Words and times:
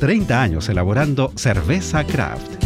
30 0.00 0.42
años 0.42 0.68
elaborando 0.68 1.32
cerveza 1.36 2.04
craft. 2.04 2.64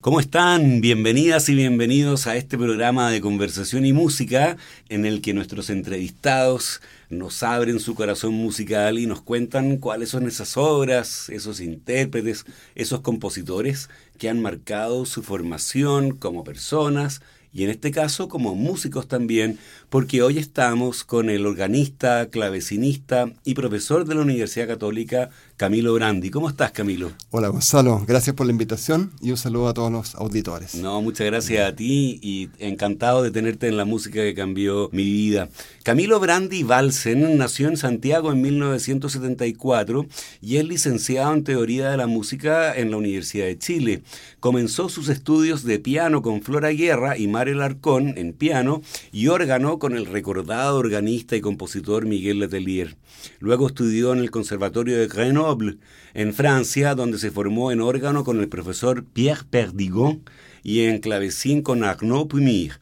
¿Cómo 0.00 0.18
están? 0.18 0.80
Bienvenidas 0.80 1.48
y 1.50 1.54
bienvenidos 1.54 2.26
a 2.26 2.36
este 2.36 2.56
programa 2.56 3.10
de 3.10 3.20
conversación 3.20 3.84
y 3.84 3.92
música 3.92 4.56
en 4.88 5.04
el 5.04 5.20
que 5.20 5.34
nuestros 5.34 5.68
entrevistados 5.68 6.80
nos 7.10 7.42
abren 7.42 7.80
su 7.80 7.94
corazón 7.94 8.32
musical 8.32 8.98
y 8.98 9.06
nos 9.06 9.20
cuentan 9.20 9.76
cuáles 9.76 10.08
son 10.08 10.26
esas 10.26 10.56
obras, 10.56 11.28
esos 11.28 11.60
intérpretes, 11.60 12.46
esos 12.74 13.02
compositores 13.02 13.90
que 14.18 14.30
han 14.30 14.40
marcado 14.40 15.04
su 15.04 15.22
formación 15.22 16.16
como 16.16 16.44
personas 16.44 17.20
y 17.52 17.64
en 17.64 17.70
este 17.70 17.90
caso 17.90 18.28
como 18.28 18.54
músicos 18.54 19.08
también, 19.08 19.58
porque 19.90 20.22
hoy 20.22 20.38
estamos 20.38 21.02
con 21.02 21.28
el 21.30 21.46
organista, 21.46 22.30
clavecinista 22.30 23.32
y 23.44 23.54
profesor 23.54 24.04
de 24.04 24.14
la 24.14 24.20
Universidad 24.20 24.68
Católica, 24.68 25.30
Camilo 25.56 25.92
Brandi. 25.92 26.30
¿Cómo 26.30 26.48
estás, 26.48 26.70
Camilo? 26.70 27.10
Hola, 27.30 27.48
Gonzalo. 27.48 28.04
Gracias 28.06 28.36
por 28.36 28.46
la 28.46 28.52
invitación 28.52 29.10
y 29.20 29.32
un 29.32 29.36
saludo 29.36 29.68
a 29.68 29.74
todos 29.74 29.90
los 29.90 30.14
auditores. 30.14 30.76
No, 30.76 31.02
muchas 31.02 31.26
gracias 31.26 31.68
a 31.68 31.74
ti 31.74 32.20
y 32.22 32.50
encantado 32.60 33.22
de 33.22 33.32
tenerte 33.32 33.66
en 33.66 33.76
la 33.76 33.84
música 33.84 34.20
que 34.20 34.32
cambió 34.32 34.88
mi 34.92 35.02
vida. 35.02 35.48
Camilo 35.82 36.20
Brandi 36.20 36.62
Valsen 36.62 37.36
nació 37.36 37.66
en 37.66 37.76
Santiago 37.76 38.30
en 38.30 38.40
1974 38.42 40.06
y 40.40 40.58
es 40.58 40.64
licenciado 40.64 41.34
en 41.34 41.42
Teoría 41.42 41.90
de 41.90 41.96
la 41.96 42.06
Música 42.06 42.72
en 42.76 42.92
la 42.92 42.96
Universidad 42.96 43.46
de 43.46 43.58
Chile. 43.58 44.02
Comenzó 44.38 44.88
sus 44.88 45.08
estudios 45.08 45.64
de 45.64 45.80
piano 45.80 46.22
con 46.22 46.42
Flora 46.42 46.70
Guerra 46.70 47.18
y 47.18 47.26
Mario 47.26 47.56
Larcón 47.56 48.14
en 48.16 48.32
piano 48.34 48.82
y 49.10 49.26
órgano 49.26 49.79
con 49.80 49.96
el 49.96 50.06
recordado 50.06 50.78
organista 50.78 51.34
y 51.34 51.40
compositor 51.40 52.06
Miguel 52.06 52.38
Letelier. 52.38 52.96
Luego 53.40 53.66
estudió 53.66 54.12
en 54.12 54.20
el 54.20 54.30
Conservatorio 54.30 54.96
de 54.96 55.08
Grenoble, 55.08 55.78
en 56.14 56.32
Francia, 56.32 56.94
donde 56.94 57.18
se 57.18 57.32
formó 57.32 57.72
en 57.72 57.80
órgano 57.80 58.22
con 58.22 58.38
el 58.38 58.48
profesor 58.48 59.04
Pierre 59.04 59.42
Perdigon 59.50 60.22
y 60.62 60.82
en 60.82 61.00
clavecín 61.00 61.62
con 61.62 61.82
Arnaud 61.82 62.28
Pumir. 62.28 62.74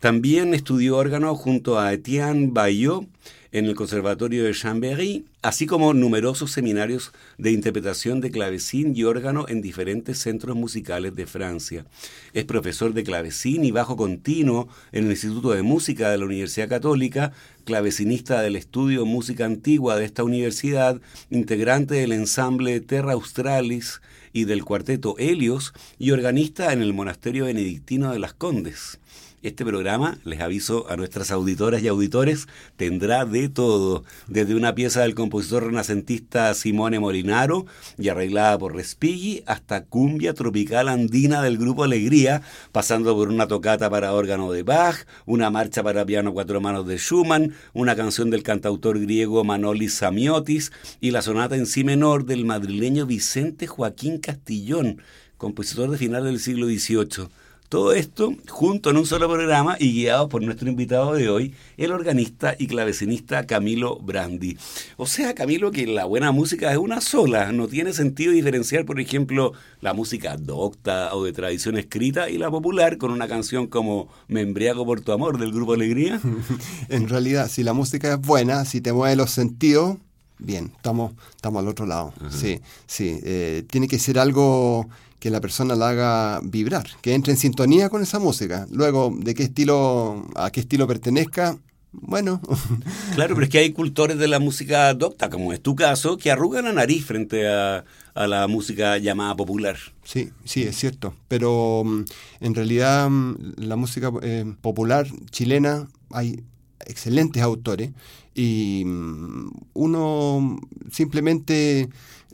También 0.00 0.54
estudió 0.54 0.96
órgano 0.96 1.36
junto 1.36 1.78
a 1.78 1.92
Etienne 1.92 2.48
Bayot 2.50 3.06
en 3.52 3.64
el 3.64 3.74
Conservatorio 3.74 4.44
de 4.44 4.54
Chambéry, 4.54 5.24
así 5.42 5.66
como 5.66 5.92
numerosos 5.94 6.52
seminarios 6.52 7.12
de 7.38 7.52
interpretación 7.52 8.20
de 8.20 8.30
clavecín 8.30 8.92
y 8.94 9.04
órgano 9.04 9.46
en 9.48 9.60
diferentes 9.60 10.18
centros 10.18 10.56
musicales 10.56 11.14
de 11.14 11.26
Francia. 11.26 11.86
Es 12.32 12.44
profesor 12.44 12.94
de 12.94 13.02
clavecín 13.02 13.64
y 13.64 13.70
bajo 13.70 13.96
continuo 13.96 14.68
en 14.92 15.04
el 15.04 15.10
Instituto 15.10 15.50
de 15.50 15.62
Música 15.62 16.10
de 16.10 16.18
la 16.18 16.26
Universidad 16.26 16.68
Católica, 16.68 17.32
clavecinista 17.64 18.40
del 18.42 18.56
estudio 18.56 19.04
Música 19.04 19.44
Antigua 19.44 19.96
de 19.96 20.04
esta 20.04 20.24
universidad, 20.24 21.00
integrante 21.30 21.94
del 21.94 22.12
ensamble 22.12 22.80
Terra 22.80 23.12
Australis 23.12 24.00
y 24.32 24.44
del 24.44 24.64
cuarteto 24.64 25.16
Helios 25.18 25.72
y 25.98 26.12
organista 26.12 26.72
en 26.72 26.82
el 26.82 26.92
Monasterio 26.92 27.46
Benedictino 27.46 28.12
de 28.12 28.18
las 28.20 28.32
Condes. 28.32 29.00
Este 29.42 29.64
programa, 29.64 30.18
les 30.24 30.38
aviso 30.42 30.90
a 30.90 30.98
nuestras 30.98 31.30
auditoras 31.30 31.82
y 31.82 31.88
auditores, 31.88 32.46
tendrá 32.76 33.24
de 33.24 33.48
todo, 33.48 34.04
desde 34.28 34.54
una 34.54 34.74
pieza 34.74 35.00
del 35.00 35.14
compositor 35.14 35.64
renacentista 35.64 36.52
Simone 36.52 37.00
Molinaro 37.00 37.64
y 37.96 38.10
arreglada 38.10 38.58
por 38.58 38.76
Respighi, 38.76 39.42
hasta 39.46 39.86
cumbia 39.86 40.34
tropical 40.34 40.90
andina 40.90 41.40
del 41.40 41.56
grupo 41.56 41.84
Alegría, 41.84 42.42
pasando 42.70 43.16
por 43.16 43.30
una 43.30 43.46
tocata 43.46 43.88
para 43.88 44.12
órgano 44.12 44.52
de 44.52 44.62
Bach, 44.62 45.06
una 45.24 45.48
marcha 45.48 45.82
para 45.82 46.04
piano 46.04 46.34
cuatro 46.34 46.60
manos 46.60 46.86
de 46.86 46.98
Schumann, 46.98 47.54
una 47.72 47.96
canción 47.96 48.28
del 48.28 48.42
cantautor 48.42 49.00
griego 49.00 49.42
Manolis 49.42 49.94
Samiotis 49.94 50.70
y 51.00 51.12
la 51.12 51.22
sonata 51.22 51.56
en 51.56 51.64
si 51.64 51.82
menor 51.82 52.26
del 52.26 52.44
madrileño 52.44 53.06
Vicente 53.06 53.66
Joaquín 53.66 54.18
Castillón, 54.18 55.00
compositor 55.38 55.90
de 55.90 55.96
final 55.96 56.24
del 56.24 56.40
siglo 56.40 56.66
XVIII. 56.66 57.39
Todo 57.70 57.92
esto 57.92 58.34
junto 58.48 58.90
en 58.90 58.96
un 58.96 59.06
solo 59.06 59.28
programa 59.28 59.76
y 59.78 59.92
guiado 59.92 60.28
por 60.28 60.42
nuestro 60.42 60.68
invitado 60.68 61.14
de 61.14 61.30
hoy, 61.30 61.54
el 61.76 61.92
organista 61.92 62.56
y 62.58 62.66
clavecinista 62.66 63.46
Camilo 63.46 63.96
Brandi. 64.00 64.58
O 64.96 65.06
sea, 65.06 65.36
Camilo, 65.36 65.70
que 65.70 65.86
la 65.86 66.04
buena 66.04 66.32
música 66.32 66.72
es 66.72 66.78
una 66.78 67.00
sola, 67.00 67.52
no 67.52 67.68
tiene 67.68 67.92
sentido 67.92 68.32
diferenciar, 68.32 68.84
por 68.84 68.98
ejemplo, 68.98 69.52
la 69.80 69.94
música 69.94 70.36
docta 70.36 71.14
o 71.14 71.22
de 71.22 71.32
tradición 71.32 71.78
escrita 71.78 72.28
y 72.28 72.38
la 72.38 72.50
popular 72.50 72.98
con 72.98 73.12
una 73.12 73.28
canción 73.28 73.68
como 73.68 74.08
Me 74.26 74.40
embriago 74.40 74.84
por 74.84 75.02
tu 75.02 75.12
amor 75.12 75.38
del 75.38 75.52
grupo 75.52 75.74
Alegría. 75.74 76.20
en 76.88 77.08
realidad, 77.08 77.48
si 77.48 77.62
la 77.62 77.72
música 77.72 78.14
es 78.14 78.20
buena, 78.20 78.64
si 78.64 78.80
te 78.80 78.92
mueve 78.92 79.14
los 79.14 79.30
sentidos, 79.30 79.96
bien, 80.40 80.72
estamos, 80.74 81.12
estamos 81.36 81.62
al 81.62 81.68
otro 81.68 81.86
lado. 81.86 82.12
Sí, 82.30 82.60
sí, 82.88 83.20
eh, 83.22 83.62
tiene 83.70 83.86
que 83.86 84.00
ser 84.00 84.18
algo 84.18 84.88
que 85.20 85.30
la 85.30 85.40
persona 85.40 85.76
la 85.76 85.90
haga 85.90 86.40
vibrar, 86.42 86.88
que 87.02 87.14
entre 87.14 87.32
en 87.32 87.38
sintonía 87.38 87.90
con 87.90 88.02
esa 88.02 88.18
música. 88.18 88.66
Luego, 88.72 89.14
de 89.16 89.34
qué 89.34 89.44
estilo, 89.44 90.26
a 90.34 90.50
qué 90.50 90.60
estilo 90.60 90.88
pertenezca, 90.88 91.58
bueno. 91.92 92.40
Claro, 93.14 93.34
pero 93.34 93.44
es 93.44 93.50
que 93.50 93.58
hay 93.58 93.72
cultores 93.72 94.18
de 94.18 94.28
la 94.28 94.38
música 94.38 94.92
docta, 94.94 95.28
como 95.28 95.52
es 95.52 95.60
tu 95.60 95.76
caso, 95.76 96.16
que 96.16 96.30
arrugan 96.30 96.64
la 96.64 96.72
nariz 96.72 97.04
frente 97.04 97.48
a, 97.48 97.84
la 98.14 98.46
música 98.48 98.98
llamada 98.98 99.34
popular. 99.36 99.76
Sí, 100.04 100.30
sí, 100.44 100.64
es 100.64 100.76
cierto. 100.76 101.14
Pero 101.28 101.82
mm, 101.84 102.04
en 102.40 102.54
realidad 102.54 103.08
mm, 103.08 103.54
la 103.56 103.76
música 103.76 104.10
eh, 104.22 104.44
popular 104.60 105.06
chilena 105.30 105.88
hay 106.10 106.42
excelentes 106.86 107.42
autores 107.42 107.90
y 108.34 108.82
mm, 108.84 109.50
uno 109.74 110.60
simplemente 110.90 111.88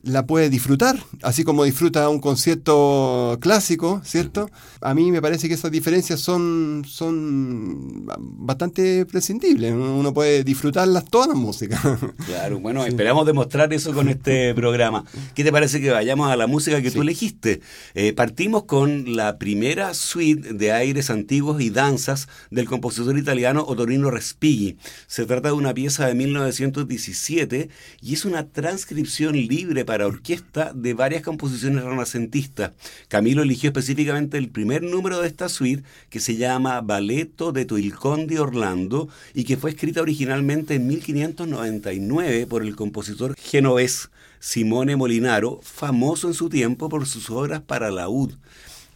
la 0.06 0.24
puede 0.24 0.48
disfrutar, 0.50 0.96
así 1.22 1.42
como 1.42 1.64
disfruta 1.64 2.08
un 2.08 2.20
concierto 2.20 3.38
clásico, 3.40 4.00
¿cierto? 4.04 4.48
A 4.80 4.94
mí 4.94 5.10
me 5.10 5.20
parece 5.20 5.48
que 5.48 5.54
esas 5.54 5.72
diferencias 5.72 6.20
son, 6.20 6.84
son 6.86 8.06
bastante 8.06 9.04
prescindibles. 9.04 9.72
Uno 9.72 10.14
puede 10.14 10.44
disfrutarlas 10.44 11.04
todas 11.06 11.28
las 11.28 11.36
músicas. 11.36 11.80
Claro, 12.26 12.58
bueno, 12.60 12.84
esperamos 12.84 13.26
demostrar 13.26 13.72
eso 13.72 13.92
con 13.92 14.08
este 14.08 14.54
programa. 14.54 15.04
¿Qué 15.34 15.44
te 15.44 15.52
parece 15.52 15.80
que 15.80 15.90
vayamos 15.90 16.30
a 16.30 16.36
la 16.36 16.46
música 16.46 16.82
que 16.82 16.90
tú 16.90 17.02
elegiste? 17.02 17.60
Eh, 17.94 18.12
partimos 18.12 18.64
con 18.64 19.16
la 19.16 19.38
primera 19.38 19.94
suite 19.94 20.52
de 20.52 20.72
aires 20.72 21.10
antiguos 21.10 21.60
y 21.60 21.70
danzas 21.70 22.28
del 22.50 22.66
compositor 22.66 23.16
italiano 23.16 23.64
Ottorino 23.66 24.10
Respighi. 24.10 24.76
Se 25.06 25.24
trata 25.24 25.48
de 25.48 25.54
una 25.54 25.72
pieza 25.72 26.06
de 26.06 26.14
1917 26.14 27.68
y 28.02 28.14
es 28.14 28.24
una 28.24 28.48
transcripción 28.48 29.36
libre 29.36 29.84
para 29.84 29.95
para 29.96 30.08
orquesta 30.08 30.72
de 30.74 30.92
varias 30.92 31.22
composiciones 31.22 31.82
renacentistas. 31.82 32.72
Camilo 33.08 33.42
eligió 33.42 33.70
específicamente 33.70 34.36
el 34.36 34.50
primer 34.50 34.82
número 34.82 35.22
de 35.22 35.26
esta 35.26 35.48
suite 35.48 35.84
que 36.10 36.20
se 36.20 36.36
llama 36.36 36.82
Balletto 36.82 37.50
de 37.50 37.64
Tuilcondi 37.64 38.36
Orlando 38.36 39.08
y 39.32 39.44
que 39.44 39.56
fue 39.56 39.70
escrita 39.70 40.02
originalmente 40.02 40.74
en 40.74 40.86
1599 40.86 42.46
por 42.46 42.62
el 42.62 42.76
compositor 42.76 43.34
genovés 43.38 44.10
Simone 44.38 44.96
Molinaro, 44.96 45.60
famoso 45.62 46.28
en 46.28 46.34
su 46.34 46.50
tiempo 46.50 46.90
por 46.90 47.06
sus 47.06 47.30
obras 47.30 47.62
para 47.62 47.90
laúd. 47.90 48.34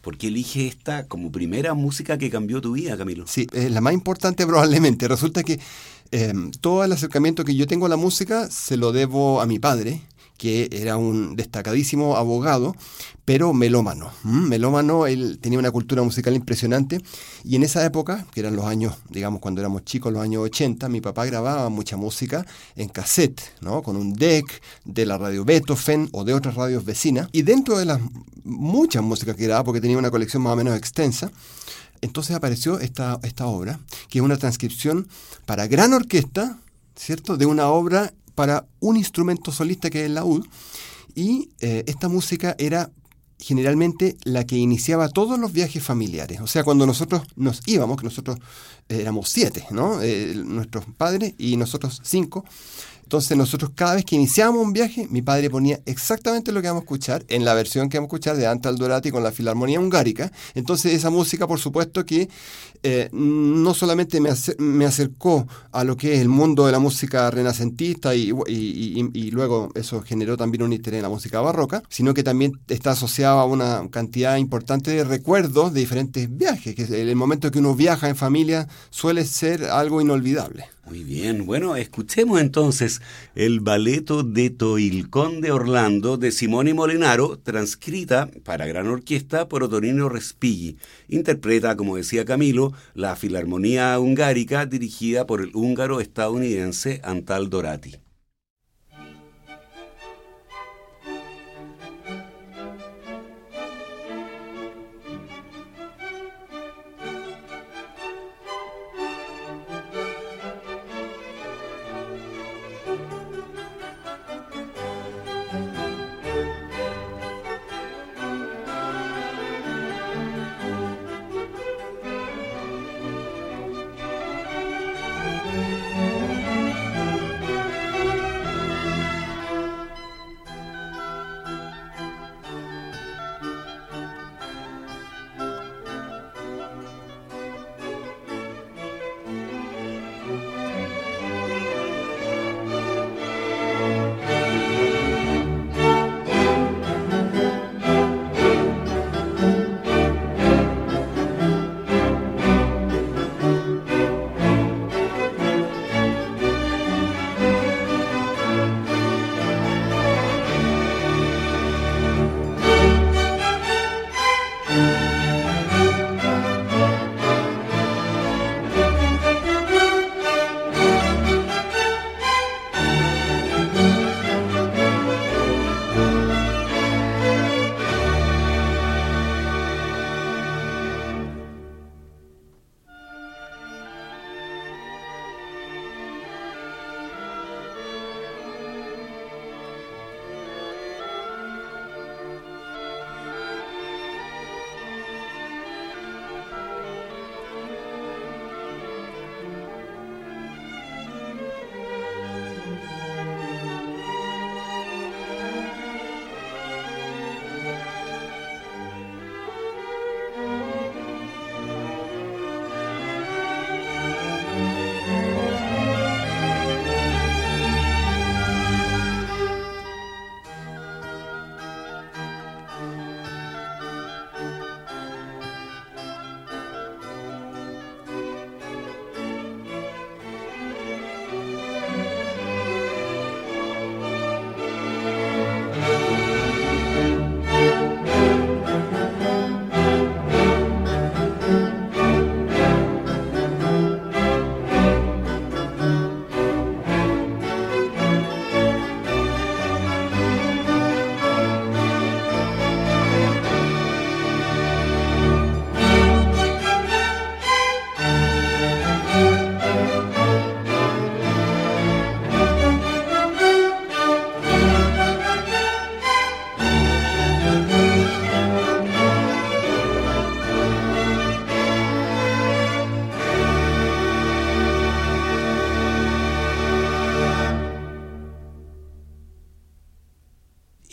¿Por 0.02 0.18
qué 0.18 0.26
elige 0.26 0.66
esta 0.66 1.06
como 1.06 1.32
primera 1.32 1.72
música 1.72 2.18
que 2.18 2.28
cambió 2.28 2.60
tu 2.60 2.72
vida, 2.72 2.98
Camilo? 2.98 3.26
Sí, 3.26 3.46
es 3.54 3.70
la 3.70 3.80
más 3.80 3.94
importante 3.94 4.46
probablemente. 4.46 5.08
Resulta 5.08 5.44
que 5.44 5.60
eh, 6.12 6.34
todo 6.60 6.84
el 6.84 6.92
acercamiento 6.92 7.42
que 7.42 7.54
yo 7.54 7.66
tengo 7.66 7.86
a 7.86 7.88
la 7.88 7.96
música 7.96 8.50
se 8.50 8.76
lo 8.76 8.92
debo 8.92 9.40
a 9.40 9.46
mi 9.46 9.58
padre, 9.58 10.02
que 10.40 10.70
era 10.72 10.96
un 10.96 11.36
destacadísimo 11.36 12.16
abogado, 12.16 12.74
pero 13.26 13.52
melómano. 13.52 14.10
Melómano, 14.24 15.06
él 15.06 15.38
tenía 15.38 15.58
una 15.58 15.70
cultura 15.70 16.02
musical 16.02 16.34
impresionante 16.34 16.98
y 17.44 17.56
en 17.56 17.62
esa 17.62 17.84
época, 17.84 18.24
que 18.32 18.40
eran 18.40 18.56
los 18.56 18.64
años, 18.64 18.94
digamos, 19.10 19.42
cuando 19.42 19.60
éramos 19.60 19.84
chicos, 19.84 20.10
los 20.10 20.22
años 20.22 20.42
80, 20.44 20.88
mi 20.88 21.02
papá 21.02 21.26
grababa 21.26 21.68
mucha 21.68 21.98
música 21.98 22.46
en 22.74 22.88
cassette, 22.88 23.42
¿no? 23.60 23.82
Con 23.82 23.96
un 23.96 24.14
deck 24.14 24.62
de 24.86 25.04
la 25.04 25.18
radio 25.18 25.44
Beethoven 25.44 26.08
o 26.12 26.24
de 26.24 26.32
otras 26.32 26.54
radios 26.54 26.86
vecinas. 26.86 27.28
Y 27.32 27.42
dentro 27.42 27.76
de 27.76 27.84
las 27.84 28.00
muchas 28.42 29.02
músicas 29.02 29.36
que 29.36 29.44
grababa, 29.44 29.64
porque 29.64 29.82
tenía 29.82 29.98
una 29.98 30.10
colección 30.10 30.42
más 30.42 30.54
o 30.54 30.56
menos 30.56 30.74
extensa, 30.74 31.30
entonces 32.00 32.34
apareció 32.34 32.80
esta, 32.80 33.20
esta 33.24 33.44
obra, 33.44 33.78
que 34.08 34.20
es 34.20 34.24
una 34.24 34.38
transcripción 34.38 35.06
para 35.44 35.66
gran 35.66 35.92
orquesta, 35.92 36.56
¿cierto? 36.96 37.36
De 37.36 37.44
una 37.44 37.68
obra 37.68 38.14
para 38.40 38.66
un 38.80 38.96
instrumento 38.96 39.52
solista 39.52 39.90
que 39.90 40.00
es 40.00 40.06
el 40.06 40.14
laúd. 40.14 40.46
Y 41.14 41.50
eh, 41.60 41.84
esta 41.86 42.08
música 42.08 42.56
era 42.58 42.90
generalmente 43.38 44.16
la 44.24 44.46
que 44.46 44.56
iniciaba 44.56 45.10
todos 45.10 45.38
los 45.38 45.52
viajes 45.52 45.82
familiares. 45.82 46.40
O 46.40 46.46
sea, 46.46 46.64
cuando 46.64 46.86
nosotros 46.86 47.20
nos 47.36 47.60
íbamos, 47.66 47.98
que 47.98 48.04
nosotros 48.04 48.38
eh, 48.88 49.02
éramos 49.02 49.28
siete, 49.28 49.66
¿no? 49.72 50.00
Eh, 50.00 50.32
nuestros 50.42 50.86
padres 50.96 51.34
y 51.36 51.58
nosotros 51.58 52.00
cinco, 52.02 52.46
entonces 53.10 53.36
nosotros 53.36 53.72
cada 53.74 53.96
vez 53.96 54.04
que 54.04 54.14
iniciábamos 54.14 54.64
un 54.64 54.72
viaje, 54.72 55.08
mi 55.10 55.20
padre 55.20 55.50
ponía 55.50 55.80
exactamente 55.84 56.52
lo 56.52 56.62
que 56.62 56.68
vamos 56.68 56.82
a 56.82 56.84
escuchar 56.84 57.24
en 57.26 57.44
la 57.44 57.54
versión 57.54 57.88
que 57.88 57.98
vamos 57.98 58.06
a 58.06 58.10
escuchar 58.10 58.36
de 58.36 58.46
Antal 58.46 58.78
Dorati 58.78 59.10
con 59.10 59.24
la 59.24 59.32
Filarmonía 59.32 59.80
Hungárica. 59.80 60.30
Entonces 60.54 60.94
esa 60.94 61.10
música, 61.10 61.48
por 61.48 61.58
supuesto, 61.58 62.06
que 62.06 62.28
eh, 62.84 63.08
no 63.10 63.74
solamente 63.74 64.20
me, 64.20 64.84
acercó 64.84 65.48
a 65.72 65.82
lo 65.82 65.96
que 65.96 66.14
es 66.14 66.20
el 66.20 66.28
mundo 66.28 66.66
de 66.66 66.72
la 66.72 66.78
música 66.78 67.28
renacentista 67.32 68.14
y, 68.14 68.32
y, 68.46 69.30
luego 69.32 69.72
eso 69.74 70.02
generó 70.02 70.36
también 70.36 70.62
un 70.62 70.72
interés 70.72 70.98
en 70.98 71.02
la 71.02 71.08
música 71.08 71.40
barroca, 71.40 71.82
sino 71.88 72.14
que 72.14 72.22
también 72.22 72.60
está 72.68 72.92
asociado 72.92 73.40
a 73.40 73.44
una 73.44 73.88
cantidad 73.90 74.36
importante 74.36 74.92
de 74.92 75.02
recuerdos 75.02 75.74
de 75.74 75.80
diferentes 75.80 76.28
viajes, 76.34 76.76
que 76.76 76.84
el 76.84 77.16
momento 77.16 77.50
que 77.50 77.58
uno 77.58 77.74
viaja 77.74 78.08
en 78.08 78.14
familia 78.14 78.68
suele 78.90 79.24
ser 79.24 79.64
algo 79.64 80.00
inolvidable. 80.00 80.66
Muy 80.90 81.04
bien, 81.04 81.46
bueno, 81.46 81.76
escuchemos 81.76 82.40
entonces 82.40 83.00
el 83.36 83.60
baleto 83.60 84.24
de 84.24 84.50
Toilcón 84.50 85.40
de 85.40 85.52
Orlando 85.52 86.16
de 86.16 86.32
Simone 86.32 86.74
Molinaro, 86.74 87.38
transcrita 87.38 88.28
para 88.42 88.66
gran 88.66 88.88
orquesta 88.88 89.48
por 89.48 89.62
Otonino 89.62 90.08
Respighi. 90.08 90.78
Interpreta, 91.06 91.76
como 91.76 91.96
decía 91.96 92.24
Camilo, 92.24 92.72
la 92.94 93.14
Filarmonía 93.14 94.00
Hungárica 94.00 94.66
dirigida 94.66 95.28
por 95.28 95.40
el 95.40 95.54
húngaro 95.54 96.00
estadounidense 96.00 97.00
Antal 97.04 97.50
Dorati. 97.50 98.09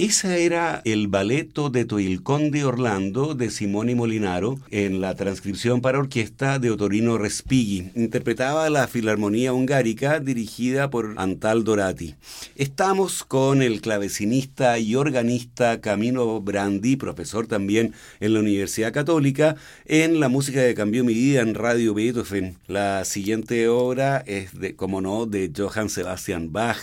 Ese 0.07 0.45
era 0.45 0.81
el 0.85 1.09
balleto 1.09 1.69
de 1.69 1.83
Toilcón 1.83 2.49
de 2.49 2.63
Orlando 2.63 3.35
de 3.35 3.51
Simone 3.51 3.93
Molinaro 3.93 4.57
en 4.71 5.01
la 5.01 5.15
transcripción 5.15 5.81
para 5.81 5.99
orquesta 5.99 6.59
de 6.59 6.71
Otorino 6.71 7.17
Respighi. 7.17 7.91
Interpretaba 7.93 8.69
la 8.69 8.87
Filarmonía 8.87 9.51
Hungárica 9.51 10.21
dirigida 10.21 10.89
por 10.89 11.15
Antal 11.17 11.65
Dorati. 11.65 12.15
Estamos 12.55 13.25
con 13.25 13.61
el 13.61 13.81
clavecinista 13.81 14.79
y 14.79 14.95
organista 14.95 15.81
Camilo 15.81 16.39
Brandi, 16.39 16.95
profesor 16.95 17.45
también 17.45 17.93
en 18.21 18.33
la 18.33 18.39
Universidad 18.39 18.93
Católica, 18.93 19.57
en 19.83 20.21
la 20.21 20.29
música 20.29 20.61
que 20.65 20.73
cambió 20.73 21.03
mi 21.03 21.15
vida 21.15 21.41
en 21.41 21.53
Radio 21.53 21.93
Beethoven. 21.93 22.55
La 22.67 23.03
siguiente 23.03 23.67
obra 23.67 24.23
es, 24.25 24.57
de, 24.57 24.73
como 24.73 25.01
no, 25.01 25.25
de 25.25 25.51
Johann 25.53 25.89
Sebastian 25.89 26.53
Bach 26.53 26.79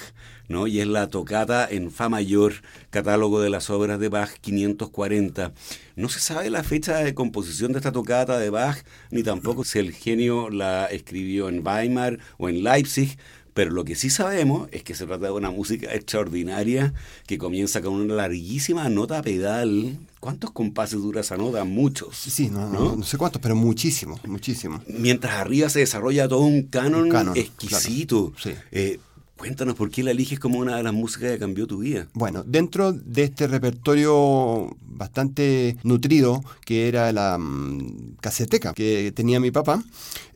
¿no? 0.49 0.67
Y 0.67 0.81
es 0.81 0.87
la 0.87 1.09
tocata 1.09 1.67
en 1.71 1.91
Fa 1.91 2.09
mayor, 2.09 2.55
catálogo 2.91 3.41
de 3.41 3.51
las 3.51 3.71
obras 3.71 3.99
de 3.99 4.09
Bach 4.09 4.31
540. 4.41 5.53
No 5.97 6.09
se 6.09 6.21
sabe 6.21 6.51
la 6.51 6.65
fecha 6.65 6.99
de 6.99 7.15
composición 7.15 7.73
de 7.73 7.79
esta 7.79 7.93
tocata 7.93 8.39
de 8.39 8.51
Bach, 8.51 8.85
ni 9.11 9.23
tampoco 9.23 9.65
si 9.65 9.79
el 9.79 9.93
genio 9.93 10.51
la 10.51 10.87
escribió 10.87 11.49
en 11.49 11.67
Weimar 11.67 12.19
o 12.39 12.49
en 12.49 12.63
Leipzig, 12.63 13.17
pero 13.55 13.71
lo 13.71 13.85
que 13.85 13.95
sí 13.95 14.11
sabemos 14.11 14.69
es 14.73 14.83
que 14.83 14.95
se 14.95 15.07
trata 15.07 15.27
de 15.27 15.33
una 15.33 15.51
música 15.53 15.95
extraordinaria 15.95 16.93
que 17.27 17.39
comienza 17.39 17.81
con 17.81 17.95
una 17.95 18.15
larguísima 18.15 18.89
nota 18.89 19.23
pedal. 19.23 19.97
¿Cuántos 20.19 20.51
compases 20.51 21.01
dura 21.01 21.21
esa 21.21 21.37
nota? 21.37 21.63
Muchos. 21.63 22.17
Sí, 22.17 22.51
no, 22.51 23.01
sé 23.05 23.17
cuántos, 23.17 23.41
pero 23.41 23.55
muchísimos, 23.55 24.21
muchísimos. 24.27 24.81
Mientras 24.89 25.35
arriba 25.35 25.69
se 25.69 25.79
desarrolla 25.79 26.27
todo 26.27 26.41
un 26.41 26.65
canon, 26.65 27.37
exquisito. 27.37 28.33
sí. 28.37 28.55
Eh, 28.73 28.99
Cuéntanos 29.37 29.75
por 29.75 29.91
qué 29.91 30.03
la 30.03 30.13
eliges 30.13 30.39
como 30.39 30.59
una 30.59 30.77
de 30.77 30.83
las 30.83 30.93
músicas 30.93 31.33
que 31.33 31.39
cambió 31.39 31.67
tu 31.67 31.79
vida. 31.79 32.07
Bueno, 32.15 32.45
dentro 32.45 32.93
de 32.93 33.25
este 33.25 33.49
repertorio 33.49 34.77
bastante 34.81 35.77
nutrido 35.83 36.43
que 36.65 36.89
era 36.89 37.13
la 37.13 37.37
mm, 37.39 38.17
caseteca 38.21 38.73
que 38.75 39.13
tenía 39.13 39.41
mi 39.41 39.51
papá, 39.51 39.83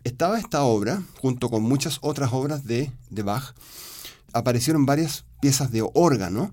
estaba 0.02 0.38
esta 0.38 0.62
obra 0.62 1.02
junto 1.20 1.48
con 1.48 1.62
muchas 1.62 1.98
otras 2.00 2.32
obras 2.32 2.64
de, 2.64 2.90
de 3.10 3.22
Bach. 3.22 3.54
Aparecieron 4.32 4.84
varias 4.84 5.24
piezas 5.40 5.70
de 5.70 5.88
órgano 5.94 6.52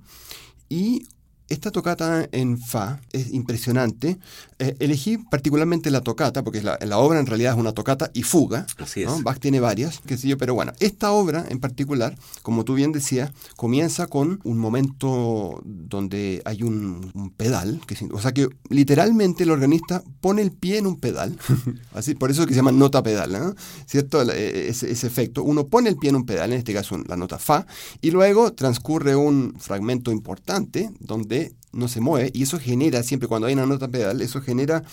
y 0.70 1.08
esta 1.48 1.72
tocata 1.72 2.28
en 2.32 2.58
Fa 2.58 3.00
es 3.12 3.32
impresionante. 3.32 4.18
Eh, 4.58 4.76
elegí 4.80 5.18
particularmente 5.18 5.92
la 5.92 6.02
tocata, 6.02 6.44
porque 6.44 6.62
la, 6.62 6.78
la, 6.82 6.98
obra 6.98 7.20
en 7.20 7.26
realidad 7.26 7.54
es 7.54 7.60
una 7.60 7.74
tocata 7.74 8.10
y 8.14 8.24
fuga. 8.24 8.66
Así 8.78 9.04
es. 9.04 9.24
Bach 9.24 9.40
tiene 9.40 9.60
varias, 9.60 10.00
qué 10.06 10.18
sé 10.18 10.28
yo, 10.28 10.38
pero 10.38 10.54
bueno, 10.54 10.72
esta 10.80 11.12
obra 11.12 11.46
en 11.50 11.60
particular, 11.60 12.18
como 12.42 12.64
tú 12.64 12.74
bien 12.74 12.92
decías, 12.92 13.32
comienza 13.56 14.08
con 14.08 14.40
un 14.44 14.58
momento 14.58 15.62
donde 15.64 16.42
hay 16.46 16.64
un, 16.64 17.12
pedal, 17.38 17.82
que, 17.86 17.96
o 18.12 18.20
sea 18.20 18.34
que 18.34 18.48
literalmente 18.70 19.44
el 19.44 19.52
organista 19.52 20.04
pone 20.22 20.42
el 20.42 20.52
pie 20.52 20.78
en 20.78 20.88
un 20.88 21.00
pedal, 21.00 21.38
así, 21.94 22.16
por 22.16 22.32
eso 22.32 22.42
es 22.42 22.48
que 22.48 22.54
se 22.54 22.60
llama 22.60 22.72
nota 22.72 23.04
pedal, 23.04 23.32
¿no? 23.32 23.56
¿cierto? 23.86 24.22
E, 24.32 24.70
ese, 24.70 24.90
ese 24.92 25.08
efecto. 25.08 25.44
Uno 25.44 25.68
pone 25.68 25.90
el 25.90 25.98
pie 25.98 26.10
en 26.10 26.16
un 26.16 26.26
pedal, 26.26 26.54
en 26.54 26.60
este 26.60 26.74
caso 26.74 26.98
la 27.08 27.18
nota 27.18 27.38
Fa, 27.38 27.68
y 28.02 28.12
luego 28.12 28.54
transcurre 28.54 29.16
un 29.16 29.54
fragmento 29.60 30.12
importante 30.12 30.92
donde 31.00 31.45
no 31.76 31.88
se 31.88 32.02
mueve 32.02 32.32
y 32.34 32.44
eso 32.44 32.60
genera, 32.60 33.04
siempre 33.04 33.28
cuando 33.28 33.48
hay 33.48 33.54
una 33.54 33.66
nota 33.66 33.88
pedal, 33.88 34.22
eso 34.22 34.42
genera 34.42 34.84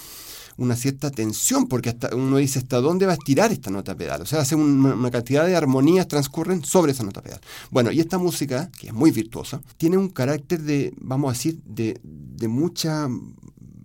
una 0.59 0.77
cierta 0.77 1.11
tensión, 1.11 1.67
porque 1.67 1.89
hasta 1.89 2.15
uno 2.15 2.37
dice 2.37 2.59
hasta 2.59 2.81
dónde 2.81 3.07
va 3.07 3.13
a 3.13 3.15
estirar 3.15 3.53
esta 3.53 3.71
nota 3.71 3.97
pedal. 3.97 4.21
O 4.21 4.27
sea, 4.27 4.41
hace 4.41 4.55
una, 4.55 5.11
cantidad 5.11 5.47
de 5.47 5.57
armonías 5.57 6.07
transcurren 6.09 6.63
sobre 6.65 6.93
esa 6.93 7.05
nota 7.05 7.23
pedal. 7.23 7.41
Bueno, 7.71 7.91
y 7.91 8.01
esta 8.01 8.19
música, 8.19 8.71
que 8.79 8.89
es 8.89 8.93
muy 8.93 9.11
virtuosa, 9.11 9.63
tiene 9.79 9.97
un 9.97 10.09
carácter 10.09 10.61
de, 10.61 10.93
vamos 10.99 11.31
a 11.31 11.33
decir, 11.33 11.61
de, 11.65 11.99
de 12.03 12.49
mucha 12.49 13.09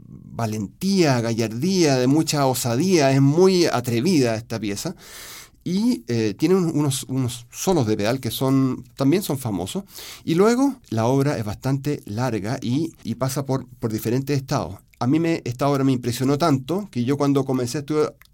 valentía, 0.07 1.19
gallardía, 1.21 1.95
de 1.95 2.07
mucha 2.07 2.45
osadía, 2.45 3.11
es 3.11 3.21
muy 3.21 3.65
atrevida 3.65 4.35
esta 4.35 4.59
pieza 4.59 4.95
y 5.67 6.05
eh, 6.07 6.33
tiene 6.33 6.55
unos, 6.55 7.03
unos 7.09 7.45
solos 7.51 7.87
de 7.87 7.97
pedal 7.97 8.21
que 8.21 8.31
son, 8.31 8.85
también 8.95 9.21
son 9.21 9.37
famosos. 9.37 9.83
Y 10.23 10.35
luego 10.35 10.77
la 10.89 11.07
obra 11.07 11.37
es 11.37 11.43
bastante 11.43 12.01
larga 12.05 12.57
y, 12.61 12.93
y 13.03 13.15
pasa 13.15 13.45
por, 13.45 13.67
por 13.67 13.91
diferentes 13.91 14.37
estados. 14.37 14.75
A 14.99 15.07
mí 15.07 15.19
me, 15.19 15.41
esta 15.43 15.67
obra 15.67 15.83
me 15.83 15.91
impresionó 15.91 16.37
tanto 16.37 16.87
que 16.89 17.03
yo 17.03 17.17
cuando 17.17 17.43
comencé 17.43 17.79
a 17.79 17.85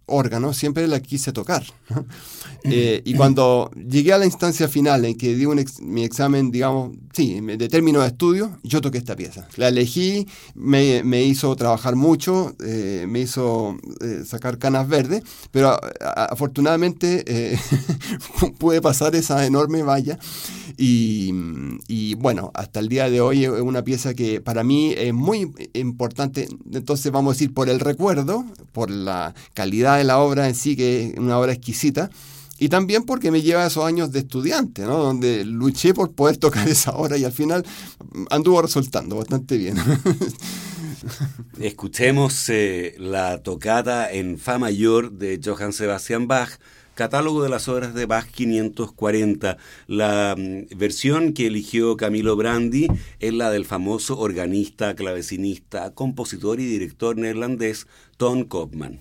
órgano 0.06 0.54
siempre 0.54 0.88
la 0.88 1.00
quise 1.00 1.32
tocar. 1.32 1.64
Eh, 2.66 3.02
y 3.04 3.16
cuando 3.16 3.70
llegué 3.76 4.14
a 4.14 4.18
la 4.18 4.26
instancia 4.26 4.70
final 4.70 5.04
en 5.04 5.18
que 5.18 5.36
di 5.36 5.46
mi 5.82 6.06
examen, 6.06 6.50
digamos, 6.50 6.96
sí, 7.12 7.42
de 7.42 7.68
término 7.68 8.00
de 8.00 8.08
estudio, 8.08 8.58
yo 8.64 8.80
toqué 8.80 9.00
esta 9.00 9.18
pieza. 9.18 9.46
La 9.58 9.68
elegí, 9.68 10.30
me, 10.56 11.04
me 11.04 11.24
hizo 11.24 11.54
trabajar 11.58 11.98
mucho, 11.98 12.56
eh, 12.66 13.06
me 13.06 13.20
hizo 13.20 13.78
eh, 14.00 14.24
sacar 14.26 14.60
canas 14.60 14.88
verdes, 14.88 15.24
pero 15.52 15.78
afortunadamente 16.00 17.60
pude 18.60 18.82
pasar 18.82 19.14
esa 19.16 19.46
enorme 19.46 19.84
valla. 19.84 20.18
Y, 20.78 21.32
y, 21.88 22.16
bueno, 22.16 22.52
hasta 22.54 22.80
el 22.80 22.88
día 22.88 23.10
de 23.10 23.22
hoy 23.22 23.44
es 23.44 23.52
una 23.52 23.84
pieza 23.84 24.14
que 24.14 24.42
para 24.42 24.64
mí 24.64 24.94
es 24.96 25.14
muy 25.14 25.52
importante. 25.74 26.48
Entonces 26.72 27.12
vamos 27.12 27.32
a 27.32 27.34
decir 27.36 27.54
por 27.54 27.70
el 27.70 27.80
recuerdo, 27.80 28.46
por 28.72 28.90
la 28.90 29.36
calidad 29.54 29.93
de 29.98 30.04
la 30.04 30.20
obra 30.20 30.48
en 30.48 30.56
sí, 30.56 30.76
que 30.76 31.08
es 31.08 31.18
una 31.18 31.38
obra 31.40 31.54
exquisita, 31.54 32.10
y 32.58 32.70
también 32.70 33.04
porque 33.04 33.32
me 33.32 33.42
lleva 33.42 33.66
esos 33.66 33.84
años 33.84 34.12
de 34.12 34.20
estudiante, 34.20 34.84
donde 34.84 35.44
luché 35.44 35.94
por 35.94 36.14
poder 36.14 36.38
tocar 36.38 36.68
esa 36.70 36.92
obra 36.92 37.18
y 37.18 37.26
al 37.26 37.32
final 37.32 37.66
anduvo 38.30 38.62
resultando 38.62 39.18
bastante 39.18 39.58
bien. 39.58 39.76
Escuchemos 41.60 42.48
eh, 42.50 42.96
la 42.98 43.44
tocata 43.44 44.12
en 44.12 44.38
Fa 44.38 44.58
mayor 44.58 45.12
de 45.12 45.42
Johann 45.44 45.74
Sebastian 45.74 46.28
Bach, 46.28 46.52
catálogo 46.96 47.44
de 47.44 47.50
las 47.50 47.68
obras 47.68 47.94
de 47.94 48.06
Bach 48.06 48.28
540. 48.28 49.58
La 49.88 50.36
mm, 50.38 50.78
versión 50.78 51.34
que 51.34 51.48
eligió 51.48 51.98
Camilo 51.98 52.36
Brandi 52.36 52.88
es 53.20 53.34
la 53.34 53.52
del 53.52 53.66
famoso 53.66 54.18
organista, 54.18 54.96
clavecinista, 54.96 55.94
compositor 55.94 56.60
y 56.60 56.66
director 56.66 57.18
neerlandés 57.18 57.88
Tom 58.18 58.46
Kopman. 58.46 59.00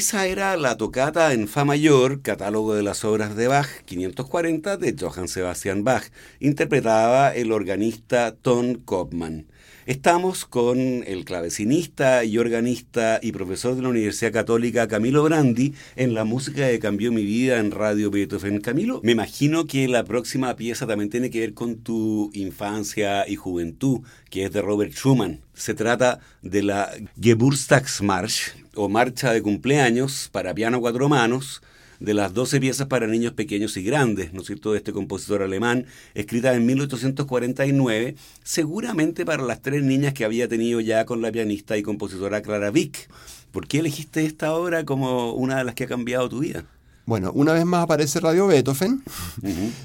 Esa 0.00 0.26
era 0.26 0.56
la 0.56 0.78
tocata 0.78 1.34
en 1.34 1.46
Fa 1.46 1.66
mayor, 1.66 2.22
catálogo 2.22 2.74
de 2.74 2.82
las 2.82 3.04
obras 3.04 3.36
de 3.36 3.48
Bach, 3.48 3.68
540 3.84 4.78
de 4.78 4.96
Johann 4.98 5.28
Sebastian 5.28 5.84
Bach, 5.84 6.04
interpretaba 6.38 7.34
el 7.34 7.52
organista 7.52 8.34
Ton 8.34 8.76
Kopman. 8.76 9.46
Estamos 9.86 10.44
con 10.44 10.78
el 10.78 11.24
clavecinista 11.24 12.22
y 12.24 12.36
organista 12.36 13.18
y 13.22 13.32
profesor 13.32 13.74
de 13.76 13.82
la 13.82 13.88
Universidad 13.88 14.30
Católica 14.30 14.86
Camilo 14.88 15.22
Brandi 15.22 15.72
en 15.96 16.12
la 16.12 16.24
música 16.24 16.68
que 16.68 16.78
cambió 16.78 17.10
mi 17.12 17.24
vida 17.24 17.58
en 17.58 17.70
Radio 17.70 18.10
Beethoven. 18.10 18.60
Camilo, 18.60 19.00
me 19.02 19.12
imagino 19.12 19.66
que 19.66 19.88
la 19.88 20.04
próxima 20.04 20.54
pieza 20.54 20.86
también 20.86 21.08
tiene 21.08 21.30
que 21.30 21.40
ver 21.40 21.54
con 21.54 21.76
tu 21.78 22.30
infancia 22.34 23.26
y 23.26 23.36
juventud, 23.36 24.00
que 24.28 24.44
es 24.44 24.52
de 24.52 24.60
Robert 24.60 24.92
Schumann. 24.92 25.40
Se 25.54 25.72
trata 25.72 26.20
de 26.42 26.62
la 26.62 26.90
Geburtstagsmarsch 27.18 28.56
o 28.74 28.90
Marcha 28.90 29.32
de 29.32 29.40
Cumpleaños 29.40 30.28
para 30.30 30.54
piano 30.54 30.80
cuatro 30.80 31.08
manos 31.08 31.62
de 32.00 32.14
las 32.14 32.34
12 32.34 32.60
piezas 32.60 32.86
para 32.88 33.06
niños 33.06 33.34
pequeños 33.34 33.76
y 33.76 33.82
grandes, 33.82 34.32
¿no 34.32 34.40
es 34.40 34.46
cierto?, 34.46 34.72
de 34.72 34.78
este 34.78 34.92
compositor 34.92 35.42
alemán, 35.42 35.86
escrita 36.14 36.54
en 36.54 36.66
1849, 36.66 38.16
seguramente 38.42 39.24
para 39.24 39.42
las 39.44 39.60
tres 39.60 39.82
niñas 39.84 40.14
que 40.14 40.24
había 40.24 40.48
tenido 40.48 40.80
ya 40.80 41.04
con 41.04 41.22
la 41.22 41.30
pianista 41.30 41.76
y 41.76 41.82
compositora 41.82 42.42
Clara 42.42 42.70
Vick. 42.70 43.08
¿Por 43.52 43.68
qué 43.68 43.80
elegiste 43.80 44.24
esta 44.24 44.54
obra 44.54 44.84
como 44.84 45.34
una 45.34 45.58
de 45.58 45.64
las 45.64 45.74
que 45.74 45.84
ha 45.84 45.88
cambiado 45.88 46.28
tu 46.28 46.40
vida? 46.40 46.64
Bueno, 47.04 47.32
una 47.32 47.52
vez 47.52 47.64
más 47.64 47.84
aparece 47.84 48.20
Radio 48.20 48.46
Beethoven. 48.46 49.02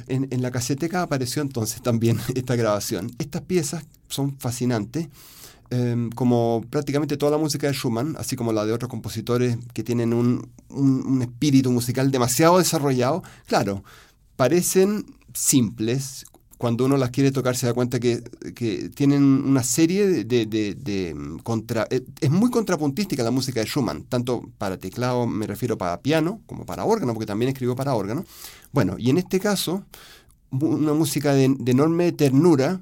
en, 0.08 0.28
en 0.30 0.42
la 0.42 0.52
caseteca 0.52 1.02
apareció 1.02 1.42
entonces 1.42 1.82
también 1.82 2.20
esta 2.36 2.56
grabación. 2.56 3.12
Estas 3.20 3.42
piezas 3.42 3.84
son 4.08 4.38
fascinantes 4.38 5.08
Em, 5.72 6.12
como 6.12 6.64
prácticamente 6.70 7.18
toda 7.18 7.32
la 7.32 7.38
música 7.40 7.66
de 7.66 7.74
Schumann, 7.74 8.16
así 8.20 8.36
como 8.36 8.54
la 8.54 8.66
de 8.66 8.72
otros 8.72 8.88
compositores 8.88 9.58
que 9.74 9.84
tienen 9.84 10.14
un, 10.14 10.52
espíritu 11.22 11.72
musical 11.72 12.12
demasiado 12.12 12.60
desarrollado, 12.60 13.24
claro, 13.48 13.84
parecen 14.36 15.06
simples. 15.34 16.26
Cuando 16.60 16.86
uno 16.86 16.98
las 16.98 17.10
quiere 17.10 17.32
tocar 17.32 17.56
se 17.58 17.66
da 17.66 17.74
cuenta 17.74 18.00
que, 18.00 18.22
tienen 18.96 19.24
una 19.24 19.64
serie 19.64 20.24
de, 20.24 21.16
contra... 21.44 21.88
Eh, 21.90 22.02
es 22.22 22.30
muy 22.30 22.52
contrapuntística 22.52 23.24
la 23.24 23.32
música 23.32 23.60
de 23.60 23.66
Schumann, 23.66 24.04
tanto 24.04 24.48
para 24.58 24.78
teclado, 24.78 25.26
me 25.26 25.48
refiero 25.48 25.78
para 25.78 26.00
piano, 26.02 26.42
como 26.46 26.66
para 26.66 26.86
órgano, 26.86 27.14
porque 27.14 27.26
también 27.26 27.50
escribió 27.50 27.76
para 27.76 27.96
órgano. 27.96 28.24
Bueno, 28.72 28.96
y 29.00 29.10
en 29.10 29.18
este 29.18 29.40
caso, 29.40 29.84
una 30.52 30.94
música 30.94 31.34
de 31.34 31.46
enorme 31.66 32.12
ternura, 32.12 32.82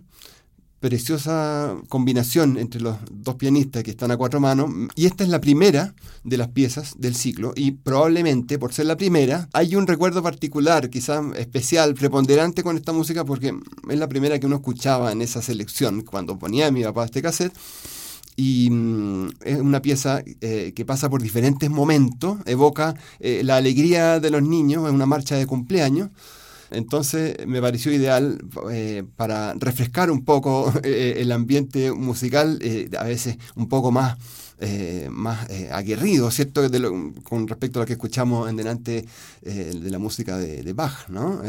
preciosa 0.83 1.77
combinación 1.87 2.57
entre 2.57 2.81
los 2.81 2.97
dos 3.09 3.35
pianistas 3.35 3.83
que 3.83 3.91
están 3.91 4.11
a 4.11 4.17
cuatro 4.17 4.41
manos. 4.41 4.69
Y 4.97 5.05
esta 5.05 5.23
es 5.23 5.29
la 5.29 5.39
primera 5.39 5.95
de 6.25 6.35
las 6.35 6.49
piezas 6.49 6.95
del 6.97 7.15
ciclo. 7.15 7.53
Y 7.55 7.71
probablemente, 7.71 8.59
por 8.59 8.73
ser 8.73 8.87
la 8.87 8.97
primera, 8.97 9.47
hay 9.53 9.77
un 9.77 9.87
recuerdo 9.87 10.21
particular, 10.21 10.89
quizás 10.89 11.23
especial, 11.37 11.93
preponderante 11.93 12.63
con 12.63 12.75
esta 12.75 12.91
música, 12.91 13.23
porque 13.23 13.57
es 13.89 13.97
la 13.97 14.09
primera 14.09 14.37
que 14.39 14.45
uno 14.45 14.57
escuchaba 14.57 15.13
en 15.13 15.21
esa 15.21 15.41
selección, 15.41 16.01
cuando 16.01 16.37
ponía 16.37 16.67
a 16.67 16.71
mi 16.71 16.83
papá 16.83 17.05
este 17.05 17.21
cassette. 17.21 17.53
Y 18.35 18.69
mm, 18.69 19.29
es 19.45 19.61
una 19.61 19.81
pieza 19.81 20.21
eh, 20.41 20.73
que 20.75 20.83
pasa 20.83 21.09
por 21.09 21.21
diferentes 21.21 21.69
momentos, 21.69 22.39
evoca 22.45 22.93
eh, 23.21 23.41
la 23.45 23.55
alegría 23.55 24.19
de 24.19 24.29
los 24.31 24.43
niños, 24.43 24.85
es 24.85 24.93
una 24.93 25.05
marcha 25.05 25.37
de 25.37 25.47
cumpleaños 25.47 26.09
entonces 26.73 27.35
me 27.47 27.61
pareció 27.61 27.91
ideal 27.91 28.43
eh, 28.71 29.03
para 29.15 29.53
refrescar 29.53 30.11
un 30.11 30.25
poco 30.25 30.71
eh, 30.83 31.15
el 31.17 31.31
ambiente 31.31 31.91
musical, 31.91 32.59
eh, 32.61 32.89
a 32.97 33.03
veces 33.03 33.37
un 33.55 33.69
poco 33.69 33.91
más, 33.91 34.17
más 35.09 35.49
aguerrido, 35.71 36.31
¿cierto? 36.31 36.61
con 37.23 37.49
respecto 37.49 37.79
a 37.79 37.81
lo 37.81 37.85
que 37.85 37.93
escuchamos 37.93 38.49
en 38.49 38.55
delante 38.55 39.05
de 39.41 39.91
la 39.91 39.99
música 39.99 40.37
de, 40.37 40.71
Bach, 40.71 41.09
¿no? 41.09 41.41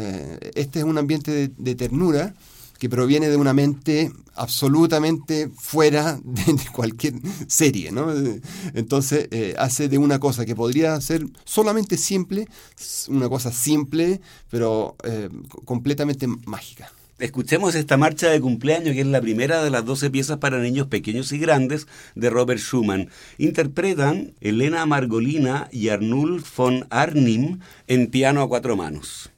este 0.53 0.79
es 0.79 0.85
un 0.85 0.97
ambiente 0.97 1.49
de 1.57 1.75
ternura 1.75 2.33
que 2.77 2.89
proviene 2.89 3.29
de 3.29 3.37
una 3.37 3.53
mente 3.53 4.11
absolutamente 4.35 5.49
fuera 5.57 6.19
de, 6.23 6.55
cualquier 6.71 7.15
serie, 7.47 7.91
¿no? 7.91 8.07
Entonces 8.73 9.27
eh, 9.31 9.55
hace 9.57 9.87
de 9.87 9.97
una 9.97 10.19
cosa 10.19 10.45
que 10.45 10.55
podría 10.55 10.99
ser 11.01 11.25
solamente 11.45 11.97
simple, 11.97 12.47
una 13.07 13.29
cosa 13.29 13.51
simple, 13.51 14.21
pero 14.49 14.95
eh, 15.03 15.29
completamente 15.65 16.27
mágica. 16.27 16.91
Escuchemos 17.17 17.75
esta 17.75 17.95
marcha 17.95 18.29
de 18.29 18.41
cumpleaños, 18.41 18.93
que 18.93 18.99
es 18.99 19.07
la 19.07 19.21
primera 19.21 19.63
de 19.63 19.69
las 19.69 19.85
12 19.85 20.09
piezas 20.09 20.37
para 20.39 20.59
niños 20.59 20.87
pequeños 20.87 21.31
y 21.31 21.37
grandes 21.37 21.87
de 22.13 22.29
Robert 22.29 22.59
Schumann. 22.59 23.09
Interpretan 23.37 24.33
Elena 24.41 24.85
Margolina 24.85 25.69
y 25.71 25.87
Arnulf 25.87 26.57
von 26.57 26.85
Arnim 26.89 27.59
en 27.87 28.07
piano 28.07 28.41
a 28.41 28.49
cuatro 28.49 28.75
manos. 28.75 29.31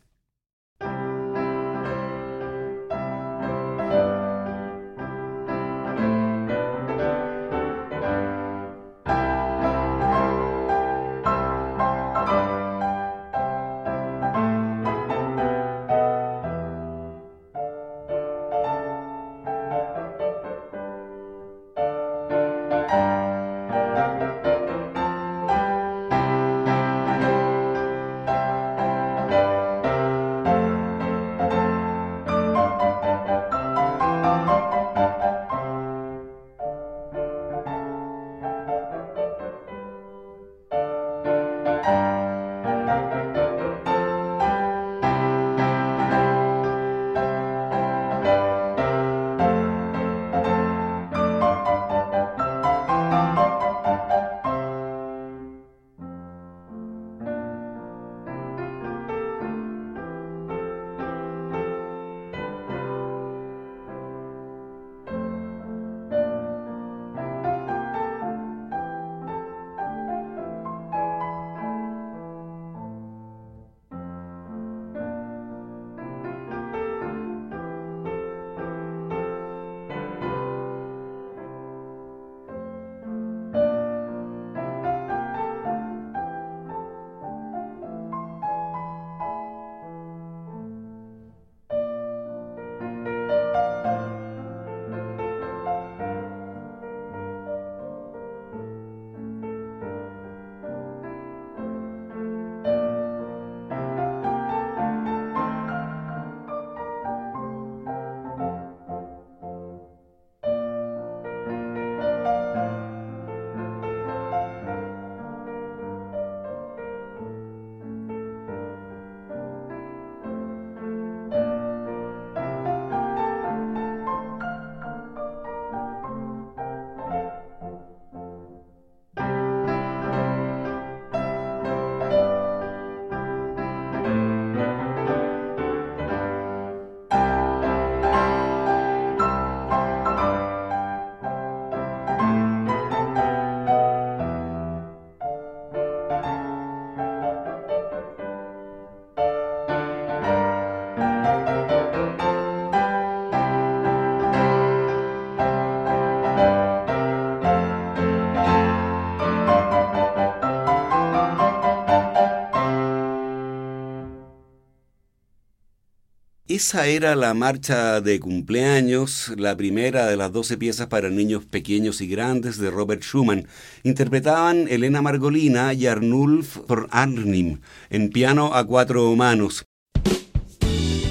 Esa 166.57 166.87
era 166.87 167.15
la 167.15 167.35
marcha 167.35 168.01
de 168.01 168.19
cumpleaños, 168.19 169.31
la 169.37 169.55
primera 169.55 170.07
de 170.07 170.17
las 170.17 170.31
12 170.31 170.57
piezas 170.57 170.87
para 170.87 171.11
niños 171.11 171.45
pequeños 171.45 172.01
y 172.01 172.07
grandes 172.07 172.57
de 172.57 172.71
Robert 172.71 173.03
Schumann. 173.03 173.47
Interpretaban 173.83 174.67
Elena 174.67 175.03
Margolina 175.03 175.73
y 175.73 175.85
Arnulf 175.85 176.57
por 176.57 176.87
Arnim 176.89 177.59
en 177.91 178.09
piano 178.09 178.55
a 178.55 178.65
cuatro 178.65 179.15
manos. 179.15 179.65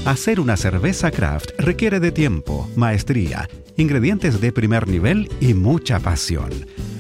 Hacer 0.05 0.41
una 0.41 0.57
cerveza 0.57 1.13
craft 1.13 1.51
requiere 1.61 2.01
de 2.01 2.11
tiempo, 2.11 2.69
maestría, 2.75 3.49
ingredientes 3.77 4.41
de 4.41 4.51
primer 4.51 4.89
nivel 4.89 5.31
y 5.41 5.55
mucha 5.55 6.01
pasión. 6.01 6.51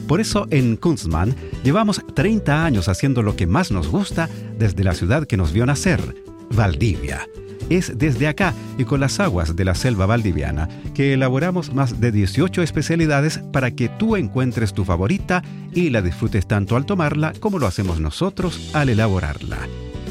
Por 0.06 0.20
eso 0.20 0.46
en 0.50 0.76
Kunstmann 0.76 1.34
llevamos 1.64 2.00
30 2.14 2.64
años 2.64 2.88
haciendo 2.88 3.22
lo 3.22 3.34
que 3.34 3.48
más 3.48 3.72
nos 3.72 3.88
gusta 3.88 4.30
desde 4.56 4.84
la 4.84 4.94
ciudad 4.94 5.26
que 5.26 5.36
nos 5.36 5.52
vio 5.52 5.66
nacer, 5.66 6.14
Valdivia 6.50 7.26
es 7.70 7.98
desde 7.98 8.28
acá 8.28 8.54
y 8.78 8.84
con 8.84 9.00
las 9.00 9.20
aguas 9.20 9.56
de 9.56 9.64
la 9.64 9.74
selva 9.74 10.06
valdiviana 10.06 10.68
que 10.94 11.12
elaboramos 11.12 11.72
más 11.74 12.00
de 12.00 12.12
18 12.12 12.62
especialidades 12.62 13.38
para 13.52 13.70
que 13.70 13.88
tú 13.88 14.16
encuentres 14.16 14.74
tu 14.74 14.84
favorita 14.84 15.42
y 15.72 15.90
la 15.90 16.02
disfrutes 16.02 16.46
tanto 16.46 16.76
al 16.76 16.86
tomarla 16.86 17.32
como 17.40 17.58
lo 17.58 17.66
hacemos 17.66 18.00
nosotros 18.00 18.70
al 18.72 18.88
elaborarla. 18.88 19.58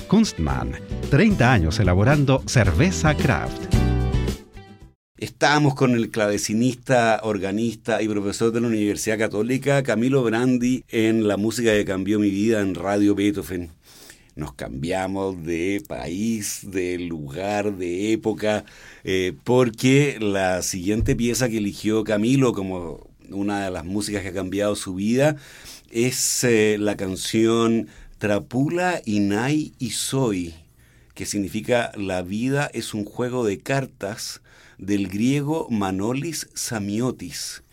Kunstmann, 0.08 0.74
30 1.10 1.52
años 1.52 1.80
elaborando 1.80 2.44
cerveza 2.46 3.15
craft. 3.15 3.74
Estamos 5.18 5.76
con 5.76 5.96
el 5.96 6.12
clavecinista, 6.12 7.22
organista 7.24 8.02
y 8.02 8.08
profesor 8.08 8.52
de 8.52 8.62
la 8.62 8.68
Universidad 8.68 9.18
Católica, 9.18 9.82
Camilo 9.82 10.24
Brandi, 10.24 10.84
en 10.89 11.28
la 11.28 11.38
música 11.38 11.72
que 11.72 11.86
cambió 11.86 12.20
mi 12.20 12.30
vida 12.30 12.60
en 12.60 12.76
Radio 12.76 13.15
Beethoven 13.15 13.72
nos 14.36 14.54
cambiamos 14.54 15.43
de 15.43 15.82
país, 15.88 16.60
de 16.63 17.00
lugar, 17.00 17.78
de 17.78 18.12
época, 18.12 18.65
eh, 19.04 19.34
porque 19.43 20.17
la 20.19 20.62
siguiente 20.62 21.15
pieza 21.15 21.50
que 21.50 21.58
eligió 21.58 22.04
Camilo 22.04 22.54
como 22.54 23.10
una 23.30 23.65
de 23.65 23.71
las 23.71 23.86
músicas 23.86 24.21
que 24.21 24.30
ha 24.30 24.34
cambiado 24.34 24.76
su 24.76 24.95
vida 24.95 25.38
es 25.89 26.43
eh, 26.43 26.78
la 26.80 26.98
canción 26.98 27.88
Trapula 28.17 29.02
Inai 29.06 29.74
y 29.80 29.91
Soy, 29.91 30.54
que 31.13 31.26
significa 31.26 31.91
La 31.95 32.21
vida 32.21 32.69
es 32.74 32.93
un 32.93 33.06
juego 33.06 33.45
de 33.45 33.60
cartas 33.60 34.41
del 34.78 35.08
griego 35.08 35.67
Manolis 35.69 36.50
Samiotis. 36.54 37.63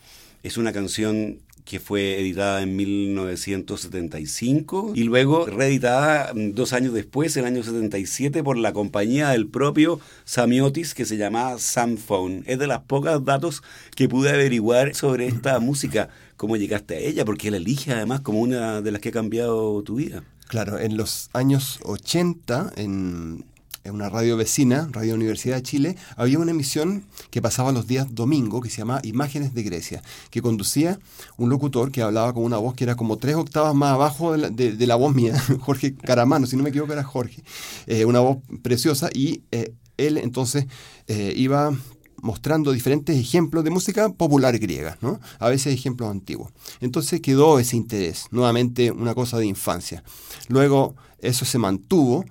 Es 0.43 0.57
una 0.57 0.71
canción 0.71 1.39
que 1.65 1.79
fue 1.79 2.19
editada 2.19 2.61
en 2.61 2.75
1975 2.75 4.93
y 4.95 5.03
luego 5.03 5.45
reeditada 5.45 6.31
dos 6.35 6.73
años 6.73 6.93
después, 6.93 7.35
en 7.37 7.45
el 7.45 7.53
año 7.53 7.63
77, 7.63 8.43
por 8.43 8.57
la 8.57 8.73
compañía 8.73 9.29
del 9.29 9.47
propio 9.47 9.99
Samiotis 10.25 10.93
que 10.93 11.05
se 11.05 11.17
llamaba 11.17 11.57
Samphone. 11.59 12.43
Es 12.45 12.59
de 12.59 12.67
las 12.67 12.81
pocas 12.81 13.23
datos 13.23 13.63
que 13.95 14.09
pude 14.09 14.29
averiguar 14.29 14.95
sobre 14.95 15.27
esta 15.27 15.59
música, 15.59 16.09
cómo 16.37 16.57
llegaste 16.57 16.95
a 16.95 16.99
ella, 16.99 17.25
porque 17.25 17.51
la 17.51 17.57
elige 17.57 17.93
además 17.93 18.21
como 18.21 18.41
una 18.41 18.81
de 18.81 18.91
las 18.91 19.01
que 19.01 19.09
ha 19.09 19.13
cambiado 19.13 19.81
tu 19.83 19.95
vida. 19.95 20.23
Claro, 20.47 20.77
en 20.77 20.97
los 20.97 21.29
años 21.33 21.79
80, 21.83 22.73
en 22.75 22.83
en 22.83 23.45
una 23.91 24.09
radio 24.09 24.37
vecina, 24.37 24.87
Radio 24.91 25.15
Universidad 25.15 25.57
de 25.57 25.63
Chile, 25.63 25.95
había 26.15 26.39
una 26.39 26.51
emisión 26.51 27.03
que 27.29 27.41
pasaba 27.41 27.71
los 27.71 27.87
días 27.87 28.07
domingo 28.11 28.61
que 28.61 28.69
se 28.69 28.77
llamaba 28.77 29.01
Imágenes 29.03 29.53
de 29.53 29.63
Grecia, 29.63 30.01
que 30.29 30.41
conducía 30.41 30.99
un 31.37 31.49
locutor 31.49 31.91
que 31.91 32.01
hablaba 32.01 32.33
con 32.33 32.43
una 32.43 32.57
voz 32.57 32.75
que 32.75 32.83
era 32.83 32.95
como 32.95 33.17
tres 33.17 33.35
octavas 33.35 33.75
más 33.75 33.91
abajo 33.93 34.37
de 34.37 34.87
la, 34.87 34.95
voz 34.95 35.13
mía, 35.13 35.35
Jorge 35.59 35.95
Caramano, 35.95 36.47
si 36.47 36.55
no 36.55 36.63
me 36.63 36.69
equivoco 36.69 36.93
era 36.93 37.03
Jorge, 37.03 37.43
eh, 37.87 38.05
una 38.05 38.19
voz 38.19 38.37
preciosa 38.61 39.09
y 39.13 39.43
eh, 39.51 39.73
él 39.97 40.17
entonces 40.17 40.65
eh, 41.07 41.33
iba 41.35 41.75
mostrando 42.21 42.71
diferentes 42.71 43.17
ejemplos 43.17 43.65
de 43.65 43.69
música 43.69 44.09
popular 44.09 44.57
griega, 44.57 44.97
¿no? 45.01 45.19
a 45.39 45.49
veces 45.49 45.73
ejemplos 45.73 46.09
antiguos. 46.09 46.51
Entonces 46.79 47.19
quedó 47.19 47.59
ese 47.59 47.75
interés, 47.75 48.27
nuevamente 48.31 48.91
una 48.91 49.13
cosa 49.13 49.37
de 49.37 49.45
infancia. 49.45 50.03
Luego 50.47 50.95
eso 51.19 51.45
se 51.45 51.57
mantuvo 51.57 52.25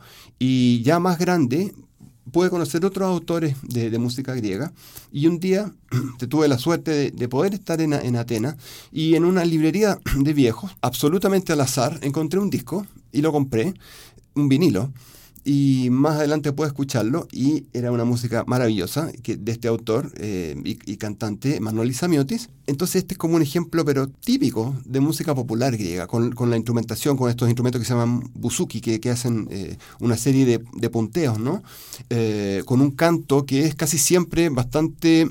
y 0.45 0.83
ya 0.83 0.99
más 0.99 1.21
grande, 1.21 1.73
pude 2.33 2.51
conocer 2.51 2.85
otros 2.85 3.09
autores 3.09 3.55
de, 3.63 3.97
música 4.01 4.35
griega. 4.35 4.73
Y 5.13 5.29
un 5.29 5.39
día 5.39 5.73
tuve 6.29 6.49
la 6.49 6.59
suerte 6.59 7.13
de, 7.13 7.29
poder 7.29 7.55
estar 7.55 7.81
en, 7.81 7.93
en, 7.93 8.17
Atenas 8.17 8.57
y 8.91 9.15
en 9.15 9.25
una 9.25 9.45
librería 9.45 10.01
de 10.17 10.33
viejos, 10.33 10.73
absolutamente 10.81 11.53
al 11.53 11.61
azar, 11.61 11.97
encontré 12.03 12.41
un 12.41 12.51
disco 12.51 12.85
y 13.13 13.21
lo 13.21 13.31
compré, 13.31 13.73
un 14.35 14.49
vinilo, 14.49 14.93
y 15.45 15.89
más 15.91 16.17
adelante 16.17 16.53
puedo 16.53 16.69
escucharlo 16.69 17.27
y 17.33 17.67
era 17.73 17.91
una 17.91 18.05
música 18.05 18.45
maravillosa 18.47 19.11
que, 19.23 19.37
de 19.37 19.53
este 19.53 19.69
autor 19.69 20.13
eh, 20.17 20.55
y, 20.65 20.97
cantante 20.97 21.59
Manuel 21.61 21.91
Isamiotis. 21.91 22.49
Entonces 22.67 22.97
este 22.97 23.15
es 23.15 23.19
como 23.19 23.37
un 23.37 23.43
ejemplo 23.43 23.85
pero 23.85 24.09
típico 24.09 24.77
de 24.85 25.01
música 25.01 25.35
popular 25.35 25.77
griega, 25.77 26.07
con, 26.07 26.33
la 26.49 26.57
instrumentación, 26.57 27.17
con 27.17 27.29
estos 27.29 27.49
instrumentos 27.49 27.81
que 27.81 27.87
se 27.87 27.95
llaman 27.95 28.31
buzuki, 28.35 28.81
que, 28.81 29.11
hacen 29.11 29.49
eh, 29.51 29.77
una 29.99 30.17
serie 30.17 30.47
de, 30.47 30.91
punteos, 30.91 31.39
¿no? 31.39 31.63
Eh, 32.11 32.63
con 32.67 32.81
un 32.81 32.93
canto 32.93 33.45
que 33.45 33.67
es 33.67 33.75
casi 33.75 33.99
siempre 33.99 34.49
bastante 34.49 35.29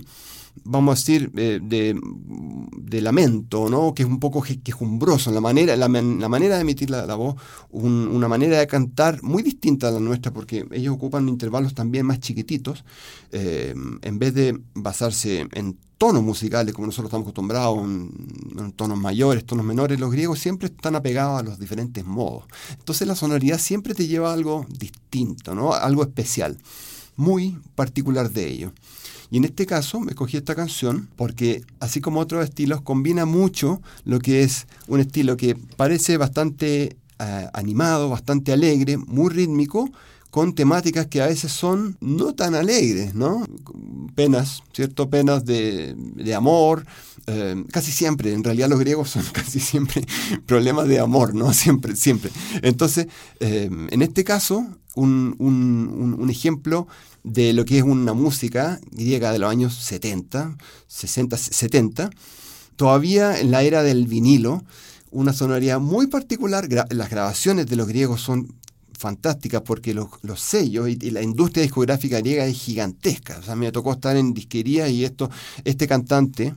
vamos 0.64 0.92
a 0.92 1.00
decir, 1.00 1.32
eh, 1.36 1.60
de, 1.62 3.02
lamento, 3.02 3.70
¿no? 3.70 3.94
que 3.94 4.04
es 4.04 4.10
un 4.10 4.20
poco 4.20 4.44
quejumbroso, 4.64 5.32
la 5.32 5.42
manera, 5.42 5.76
la, 5.76 5.88
manera 5.88 6.56
de 6.56 6.62
emitir 6.62 6.90
la, 6.90 7.16
voz, 7.16 7.36
una 7.72 8.28
manera 8.28 8.60
de 8.60 8.68
cantar 8.68 9.24
muy 9.24 9.44
distinta 9.44 9.88
a 9.88 9.92
la 9.92 10.00
nuestra, 10.00 10.32
porque 10.32 10.68
ellos 10.72 10.94
ocupan 10.96 11.28
intervalos 11.30 11.74
también 11.74 12.06
más 12.06 12.20
chiquititos, 12.20 12.84
eh, 13.32 13.74
en 14.02 14.20
vez 14.20 14.34
de 14.34 14.60
basarse 14.74 15.48
en 15.54 15.78
tonos 16.02 16.24
musicales, 16.24 16.74
como 16.74 16.88
nosotros 16.88 17.10
estamos 17.10 17.26
acostumbrados, 17.26 17.78
en, 17.84 18.74
tonos 18.76 18.98
mayores, 18.98 19.46
tonos 19.46 19.64
menores, 19.64 20.00
los 20.00 20.12
griegos 20.12 20.40
siempre 20.40 20.68
están 20.68 20.96
apegados 20.96 21.40
a 21.40 21.44
los 21.44 21.60
diferentes 21.60 22.04
modos. 22.04 22.46
Entonces 22.72 23.08
la 23.08 23.16
sonoridad 23.16 23.60
siempre 23.60 23.94
te 23.94 24.08
lleva 24.08 24.32
a 24.32 24.34
algo 24.34 24.66
distinto, 24.68 25.54
¿no? 25.54 25.74
algo 25.74 26.02
especial, 26.02 26.58
muy 27.16 27.60
particular 27.76 28.32
de 28.32 28.48
ellos. 28.48 28.72
Y 29.32 29.38
en 29.38 29.46
este 29.46 29.66
caso 29.66 30.02
me 30.02 30.12
escogí 30.12 30.36
esta 30.36 30.56
canción 30.56 31.10
porque, 31.16 31.64
así 31.80 32.02
como 32.02 32.20
otros 32.20 32.44
estilos, 32.44 32.82
combina 32.82 33.26
mucho 33.26 33.82
lo 34.04 34.20
que 34.20 34.44
es 34.44 34.68
un 34.88 35.00
estilo 35.00 35.38
que 35.38 35.56
parece 35.78 36.18
bastante 36.18 36.98
eh, 37.18 37.48
animado, 37.54 38.10
bastante 38.10 38.52
alegre, 38.52 38.98
muy 38.98 39.30
rítmico, 39.30 39.90
con 40.32 40.54
temáticas 40.54 41.08
que 41.08 41.22
a 41.22 41.28
veces 41.28 41.52
son 41.52 41.98
no 42.02 42.34
tan 42.34 42.56
alegres, 42.56 43.16
¿no? 43.16 43.46
Penas, 44.16 44.64
¿cierto? 44.74 45.10
Penas 45.10 45.46
de, 45.46 45.96
amor, 46.36 46.86
eh, 47.28 47.64
casi 47.72 47.92
siempre, 47.92 48.34
en 48.34 48.44
realidad 48.44 48.70
los 48.70 48.80
griegos 48.80 49.12
son 49.12 49.24
casi 49.34 49.60
siempre 49.62 50.04
problemas 50.46 50.90
de 50.90 51.00
amor, 51.00 51.36
¿no? 51.36 51.54
Siempre, 51.54 51.96
siempre. 51.96 52.32
Entonces, 52.62 53.08
eh, 53.40 53.70
en 53.92 54.02
este 54.02 54.26
caso, 54.26 54.68
un, 54.96 55.36
un 55.40 56.30
ejemplo 56.30 56.88
de 57.24 57.54
lo 57.54 57.66
que 57.66 57.78
es 57.78 57.84
una 57.84 58.14
música 58.14 58.80
griega 58.92 59.32
de 59.32 59.40
los 59.40 59.50
años 59.50 59.76
70, 59.76 60.58
60, 60.88 61.38
70, 61.38 62.10
todavía 62.76 63.40
en 63.40 63.52
la 63.52 63.64
era 63.64 63.84
del 63.84 64.08
vinilo, 64.08 64.64
una 65.12 65.34
sonoridad 65.34 65.80
muy 65.80 66.08
particular. 66.08 66.68
las 66.72 67.10
grabaciones 67.10 67.68
de 67.68 67.76
los 67.76 67.88
griegos 67.88 68.22
son 68.22 68.56
fantásticas 68.98 69.62
porque 69.62 69.94
los, 69.94 70.10
sellos 70.40 70.88
y, 70.88 70.96
la 71.10 71.22
industria 71.24 71.64
discográfica 71.64 72.20
griega 72.20 72.46
es 72.46 72.58
gigantesca. 72.58 73.40
O 73.40 73.44
sea, 73.44 73.56
me 73.56 73.72
tocó 73.72 73.94
estar 73.94 74.16
en 74.16 74.34
disquería 74.34 74.88
y 74.88 75.04
esto, 75.04 75.30
este 75.66 75.88
cantante, 75.88 76.54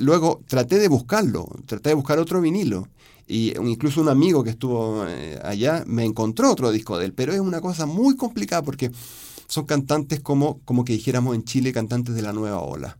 luego 0.00 0.42
traté 0.46 0.78
de 0.78 0.88
buscarlo, 0.88 1.48
traté 1.66 1.90
de 1.90 1.94
buscar 1.94 2.18
otro 2.18 2.40
vinilo. 2.40 2.88
Y 3.28 3.52
incluso 3.58 4.00
un 4.00 4.08
amigo 4.08 4.42
que 4.42 4.50
estuvo 4.50 5.04
eh, 5.06 5.38
allá 5.44 5.84
me 5.86 6.04
encontró 6.04 6.50
otro 6.50 6.72
disco 6.72 6.98
de 6.98 7.04
él, 7.04 7.12
pero 7.12 7.34
es 7.34 7.40
una 7.40 7.60
cosa 7.60 7.84
muy 7.84 8.16
complicada 8.16 8.62
porque 8.62 8.90
son 9.46 9.66
cantantes 9.66 10.20
como, 10.20 10.60
como 10.64 10.84
que 10.84 10.94
dijéramos 10.94 11.34
en 11.34 11.44
Chile, 11.44 11.72
cantantes 11.72 12.14
de 12.14 12.22
la 12.22 12.32
nueva 12.32 12.60
ola. 12.60 12.98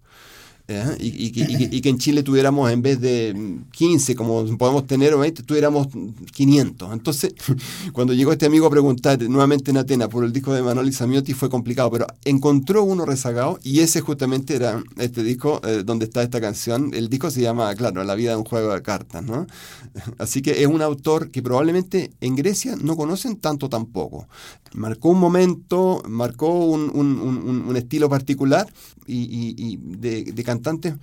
¿Eh? 0.69 0.97
Y, 1.01 1.81
que 1.81 1.89
en 1.89 1.99
Chile 1.99 2.23
tuviéramos 2.23 2.71
en 2.71 2.83
vez 2.83 3.01
de 3.01 3.59
15, 3.73 4.15
como 4.15 4.45
podemos 4.57 4.87
tener, 4.87 5.17
20, 5.17 5.43
tuviéramos 5.43 5.89
500. 6.33 6.93
Entonces, 6.93 7.35
cuando 7.93 8.13
llegó 8.13 8.33
este 8.33 8.47
amigo 8.47 8.67
a 8.67 8.71
preguntar 8.71 9.21
nuevamente 9.23 9.71
en 9.71 9.79
Atenas 9.79 10.09
por 10.09 10.25
el 10.25 10.33
disco 10.33 10.53
de 10.53 10.63
Manuel 10.63 10.93
Samiotti 10.93 11.33
fue 11.33 11.49
complicado, 11.49 11.91
pero 11.91 12.07
encontró 12.25 12.85
uno 12.85 13.07
rezagado 13.07 13.59
y 13.63 13.81
ese 13.81 14.01
justamente 14.01 14.55
era 14.55 14.83
este 14.99 15.23
disco 15.23 15.61
eh, 15.65 15.83
donde 15.85 16.05
está 16.05 16.23
esta 16.23 16.41
canción. 16.41 16.93
El 16.93 17.09
disco 17.09 17.31
se 17.31 17.41
llama, 17.41 17.75
claro, 17.75 18.05
La 18.05 18.15
vida 18.15 18.33
de 18.33 18.37
un 18.37 18.45
juego 18.45 18.73
de 18.73 18.83
cartas. 18.83 19.25
¿no? 19.25 19.47
Así 20.19 20.43
que 20.43 20.63
es 20.63 20.67
un 20.67 20.83
autor 20.83 21.31
que 21.31 21.43
probablemente 21.43 22.13
en 22.21 22.37
Grecia 22.37 22.77
no 22.81 22.97
conocen 22.97 23.37
tanto 23.37 23.69
tampoco. 23.69 24.29
Marcó 24.75 25.11
un 25.11 25.21
momento, 25.21 26.03
marcó 26.09 26.67
un, 26.67 26.91
un, 26.91 27.77
estilo 27.77 28.09
particular 28.09 28.73
y, 29.07 29.77
de, 29.77 30.25
de 30.25 30.45
cantantes 30.45 30.95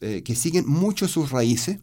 eh, 0.00 0.22
que 0.22 0.34
siguen 0.34 0.66
mucho 0.66 1.08
sus 1.08 1.30
raíces 1.30 1.78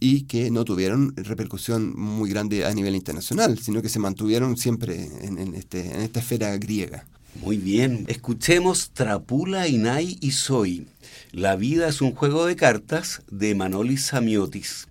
y 0.00 0.22
que 0.22 0.50
no 0.50 0.64
tuvieron 0.64 1.14
repercusión 1.16 1.98
muy 1.98 2.28
grande 2.28 2.66
a 2.66 2.74
nivel 2.74 2.94
internacional, 2.94 3.58
sino 3.58 3.80
que 3.80 3.88
se 3.88 3.98
mantuvieron 3.98 4.56
siempre 4.56 5.08
en, 5.22 5.54
este, 5.54 5.94
en 5.94 6.00
esta 6.02 6.20
esfera 6.20 6.56
griega. 6.58 7.06
Muy 7.40 7.56
bien, 7.56 8.04
escuchemos 8.08 8.90
Trapula, 8.90 9.66
Inai 9.66 10.18
y 10.20 10.32
Soy. 10.32 10.86
La 11.30 11.56
vida 11.56 11.88
es 11.88 12.02
un 12.02 12.14
juego 12.14 12.44
de 12.44 12.56
cartas 12.56 13.22
de 13.30 13.54
Manolis 13.54 14.06
Samiotis. 14.06 14.88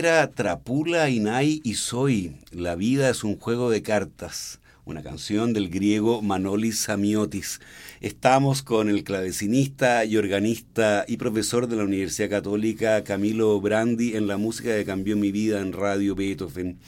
Era 0.00 0.30
Trapula, 0.30 1.10
Inai 1.10 1.60
y 1.62 1.74
Soy. 1.74 2.32
La 2.52 2.74
vida 2.74 3.10
es 3.10 3.22
un 3.22 3.36
juego 3.36 3.68
de 3.68 3.82
cartas. 3.82 4.58
Una 4.86 5.02
canción 5.02 5.52
del 5.52 5.68
griego 5.68 6.22
Manolis 6.22 6.78
Samiotis. 6.78 7.60
Estamos 8.00 8.62
con 8.62 8.88
el 8.88 9.04
clavecinista 9.04 10.06
y 10.06 10.16
organista 10.16 11.04
y 11.06 11.18
profesor 11.18 11.66
de 11.66 11.76
la 11.76 11.84
Universidad 11.84 12.30
Católica 12.30 13.04
Camilo 13.04 13.60
Brandi 13.60 14.16
en 14.16 14.26
la 14.26 14.38
música 14.38 14.74
que 14.74 14.86
cambió 14.86 15.18
mi 15.18 15.32
vida 15.32 15.60
en 15.60 15.74
Radio 15.74 16.14
Beethoven. 16.14 16.78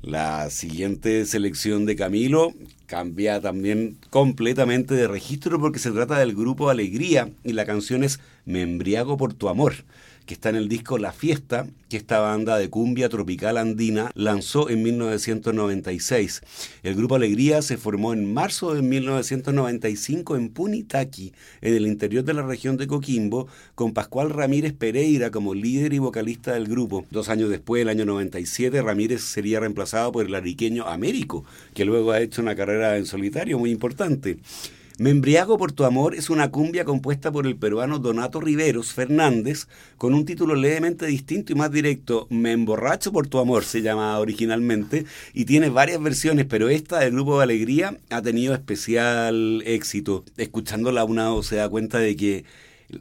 La 0.00 0.48
siguiente 0.48 1.26
selección 1.26 1.84
de 1.84 1.96
Camilo 1.96 2.54
cambia 2.86 3.42
también 3.42 3.98
completamente 4.08 4.94
de 4.94 5.06
registro 5.06 5.60
porque 5.60 5.78
se 5.78 5.90
trata 5.90 6.18
del 6.18 6.34
grupo 6.34 6.70
Alegría 6.70 7.30
y 7.44 7.52
la 7.52 7.66
canción 7.66 8.02
es 8.04 8.20
Me 8.46 8.62
embriago 8.62 9.18
por 9.18 9.34
tu 9.34 9.50
amor 9.50 9.74
que 10.26 10.34
está 10.34 10.48
en 10.50 10.56
el 10.56 10.68
disco 10.68 10.98
La 10.98 11.12
Fiesta, 11.12 11.66
que 11.88 11.96
esta 11.96 12.20
banda 12.20 12.56
de 12.56 12.70
cumbia 12.70 13.08
tropical 13.08 13.58
andina 13.58 14.10
lanzó 14.14 14.70
en 14.70 14.82
1996. 14.82 16.42
El 16.82 16.94
grupo 16.94 17.16
Alegría 17.16 17.60
se 17.62 17.76
formó 17.76 18.12
en 18.12 18.32
marzo 18.32 18.74
de 18.74 18.82
1995 18.82 20.36
en 20.36 20.48
Punitaqui, 20.48 21.32
en 21.60 21.74
el 21.74 21.86
interior 21.86 22.24
de 22.24 22.34
la 22.34 22.42
región 22.42 22.76
de 22.76 22.86
Coquimbo, 22.86 23.48
con 23.74 23.92
Pascual 23.92 24.30
Ramírez 24.30 24.72
Pereira 24.72 25.30
como 25.30 25.54
líder 25.54 25.92
y 25.92 25.98
vocalista 25.98 26.54
del 26.54 26.66
grupo. 26.66 27.04
Dos 27.10 27.28
años 27.28 27.50
después, 27.50 27.82
el 27.82 27.88
año 27.88 28.04
97, 28.04 28.80
Ramírez 28.80 29.22
sería 29.22 29.60
reemplazado 29.60 30.12
por 30.12 30.26
el 30.26 30.34
ariqueño 30.34 30.86
Américo, 30.86 31.44
que 31.74 31.84
luego 31.84 32.12
ha 32.12 32.20
hecho 32.20 32.42
una 32.42 32.56
carrera 32.56 32.96
en 32.96 33.06
solitario 33.06 33.58
muy 33.58 33.70
importante. 33.70 34.38
Me 34.98 35.10
embriago 35.10 35.56
por 35.56 35.72
tu 35.72 35.84
amor 35.84 36.14
es 36.14 36.28
una 36.28 36.50
cumbia 36.50 36.84
compuesta 36.84 37.32
por 37.32 37.46
el 37.46 37.56
peruano 37.56 37.98
Donato 37.98 38.40
Riveros 38.40 38.92
Fernández 38.92 39.66
con 39.96 40.12
un 40.12 40.26
título 40.26 40.54
levemente 40.54 41.06
distinto 41.06 41.52
y 41.52 41.56
más 41.56 41.72
directo. 41.72 42.26
Me 42.30 42.52
emborracho 42.52 43.10
por 43.10 43.26
tu 43.26 43.38
amor 43.38 43.64
se 43.64 43.80
llama 43.80 44.18
originalmente 44.18 45.06
y 45.32 45.46
tiene 45.46 45.70
varias 45.70 46.02
versiones, 46.02 46.44
pero 46.44 46.68
esta 46.68 47.00
del 47.00 47.12
grupo 47.12 47.38
de 47.38 47.44
Alegría 47.44 47.98
ha 48.10 48.20
tenido 48.20 48.52
especial 48.54 49.62
éxito. 49.64 50.24
Escuchándola 50.36 51.04
una 51.04 51.30
se 51.42 51.56
da 51.56 51.68
cuenta 51.68 51.98
de 51.98 52.14
que 52.16 52.44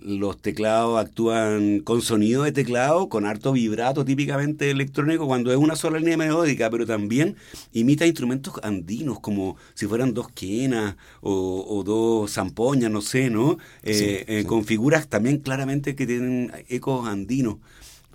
los 0.04 0.42
teclados 0.42 1.00
actúan 1.00 1.80
con 1.80 2.02
sonido 2.02 2.44
de 2.44 2.52
teclado, 2.52 3.10
con 3.10 3.26
harto 3.26 3.52
vibrato 3.52 4.06
típicamente 4.06 4.72
electrónico 4.72 5.28
cuando 5.28 5.52
es 5.52 5.58
una 5.58 5.76
sola 5.76 6.00
línea 6.00 6.18
melódica, 6.18 6.70
pero 6.70 6.86
también 6.86 7.36
imita 7.74 8.06
instrumentos 8.06 8.56
andinos 8.64 9.20
como 9.20 9.58
si 9.74 9.88
fueran 9.88 10.14
dos 10.14 10.30
quenas 10.32 10.96
o, 11.22 11.84
dos 11.86 12.32
zampoñas, 12.32 12.92
no 12.92 13.02
sé, 13.02 13.30
¿no? 13.30 13.58
Eh, 13.84 14.26
eh, 14.28 14.44
con 14.46 14.66
figuras 14.66 15.08
también 15.08 15.40
claramente 15.40 15.96
que 15.96 16.08
tienen 16.08 16.52
ecos 16.70 17.08
andinos. 17.08 17.58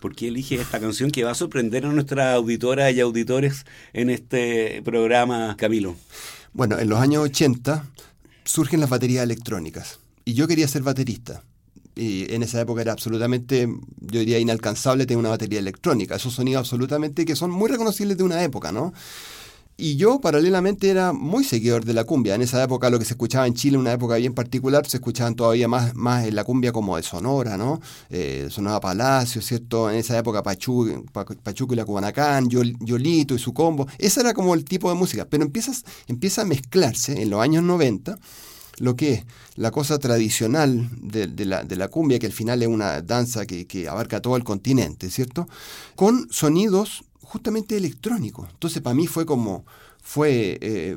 ¿Por 0.01 0.15
qué 0.15 0.29
elige 0.29 0.57
esta 0.57 0.79
canción 0.79 1.11
que 1.11 1.25
va 1.25 1.31
a 1.31 1.35
sorprender 1.35 1.87
a 1.87 1.93
nuestras 1.93 2.35
auditoras 2.35 2.93
y 2.95 3.01
auditores 3.01 3.65
en 3.93 4.11
este 4.11 4.83
programa, 4.83 5.57
Camilo? 5.57 5.97
Bueno, 6.53 6.79
en 6.79 6.89
los 6.89 7.01
años 7.01 7.25
80 7.25 7.87
surgen 8.45 8.81
las 8.81 8.91
baterías 8.91 9.25
electrónicas 9.25 9.99
y 10.25 10.35
yo 10.35 10.47
quería 10.47 10.69
ser 10.69 10.83
baterista 10.83 11.43
Y 11.97 12.33
en 12.33 12.43
esa 12.43 12.61
época 12.61 12.83
era 12.83 12.93
absolutamente, 12.93 13.67
yo 14.01 14.21
diría, 14.21 14.39
inalcanzable 14.39 15.07
tener 15.07 15.19
una 15.19 15.31
batería 15.31 15.59
electrónica. 15.59 16.17
Esos 16.17 16.35
sonidos 16.35 16.61
absolutamente 16.61 17.25
que 17.25 17.35
son 17.35 17.51
muy 17.51 17.71
reconocibles 17.71 18.19
de 18.19 18.23
una 18.23 18.45
época, 18.45 18.71
¿no? 18.71 18.93
Y 19.79 19.97
yo 19.97 20.21
paralelamente 20.21 20.89
era 20.89 21.13
muy 21.13 21.45
seguidor 21.45 21.85
de 21.85 21.93
la 21.93 22.05
cumbia. 22.05 22.35
En 22.35 22.41
esa 22.43 22.63
época 22.63 22.89
lo 22.89 22.99
que 22.99 23.05
se 23.05 23.13
escuchaba 23.13 23.47
en 23.47 23.53
Chile, 23.55 23.77
una 23.77 23.93
época 23.93 24.17
bien 24.17 24.33
particular, 24.33 24.87
se 24.87 24.99
escuchaban 24.99 25.35
todavía 25.35 25.69
más, 25.69 25.95
más 25.95 26.27
en 26.27 26.35
la 26.35 26.45
cumbia 26.45 26.73
como 26.73 26.97
de 26.97 27.03
Sonora, 27.03 27.59
¿no? 27.59 27.81
Eh, 28.09 28.49
sonaba 28.51 28.81
Palacio, 28.81 29.43
¿cierto? 29.43 29.91
En 29.91 29.97
esa 29.97 30.19
época 30.19 30.43
Pachu, 30.43 31.05
Pachuco 31.43 31.75
y 31.75 31.77
la 31.77 31.85
Cubanacán, 31.85 32.49
Yolito 32.49 33.35
y 33.35 33.39
su 33.39 33.53
combo. 33.53 33.87
Ese 33.99 34.21
era 34.21 34.33
como 34.33 34.55
el 34.55 34.65
tipo 34.65 34.89
de 34.89 34.95
música. 34.95 35.27
Pero 35.29 35.45
empiezas, 35.45 35.85
empieza 36.09 36.43
a 36.43 36.45
mezclarse 36.47 37.21
en 37.21 37.29
los 37.29 37.41
años 37.43 37.63
90 37.63 38.19
lo 38.79 38.97
que 38.97 39.13
es 39.13 39.25
la 39.55 39.71
cosa 39.71 39.99
tradicional 39.99 40.89
de, 41.01 41.45
la, 41.45 41.65
de, 41.65 41.77
la, 41.77 41.89
cumbia, 41.89 42.19
que 42.19 42.27
al 42.27 42.33
final 42.33 42.63
es 42.63 42.69
una 42.69 43.01
danza 43.03 43.47
que, 43.47 43.67
que 43.67 43.89
abarca 43.89 44.21
todo 44.21 44.37
el 44.37 44.45
continente, 44.45 45.11
¿cierto? 45.11 45.49
Con 45.95 46.29
sonidos 46.31 47.05
justamente 47.23 47.77
electrónico. 47.77 48.47
Entonces 48.51 48.83
para 48.83 48.95
mí 48.95 49.07
fue 49.07 49.27
como, 49.27 49.65
fue 50.07 50.57
eh, 50.61 50.97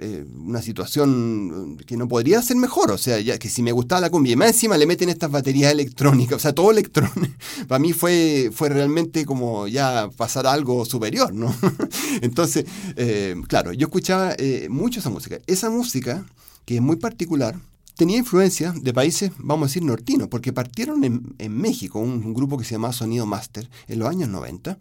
eh, 0.00 0.24
una 0.36 0.60
situación 0.60 1.78
que 1.86 1.96
no 1.96 2.08
podría 2.08 2.42
ser 2.42 2.56
mejor. 2.56 2.90
O 2.90 2.98
sea, 2.98 3.20
ya 3.20 3.38
que 3.38 3.48
si 3.48 3.62
me 3.62 3.70
gustaba 3.70 4.00
la 4.00 4.10
cumbia 4.10 4.32
y 4.32 4.36
más 4.36 4.48
encima 4.48 4.76
le 4.76 4.84
meten 4.84 5.08
estas 5.10 5.30
baterías 5.30 5.70
electrónicas, 5.70 6.36
o 6.36 6.38
sea, 6.40 6.52
todo 6.52 6.72
electrónico, 6.72 7.32
para 7.68 7.78
mí 7.78 7.92
fue, 7.92 8.50
fue 8.52 8.68
realmente 8.68 9.24
como 9.24 9.68
ya 9.68 10.10
pasar 10.16 10.48
algo 10.48 10.84
superior, 10.84 11.32
¿no? 11.32 11.54
Entonces, 12.20 12.64
eh, 12.96 13.36
claro, 13.46 13.72
yo 13.72 13.86
escuchaba 13.86 14.34
mucho 14.68 14.98
esa 14.98 15.10
música. 15.10 15.38
Esa 15.46 15.70
música, 15.70 16.26
que 16.64 16.76
es 16.76 16.82
muy 16.82 16.96
particular, 16.96 17.58
tenía 17.96 18.18
influencia 18.18 18.72
de 18.72 18.92
países, 18.92 19.32
vamos 19.38 19.66
a 19.66 19.68
decir, 19.68 19.84
nortinos, 19.84 20.28
porque 20.28 20.52
partieron 20.52 21.04
en, 21.04 21.52
México, 21.56 21.98
un, 21.98 22.34
grupo 22.34 22.58
que 22.58 22.64
se 22.64 22.72
llamaba 22.72 22.92
Sonido 22.92 23.26
Master, 23.26 23.68
en 23.88 23.98
los 23.98 24.08
años 24.08 24.28
90. 24.28 24.78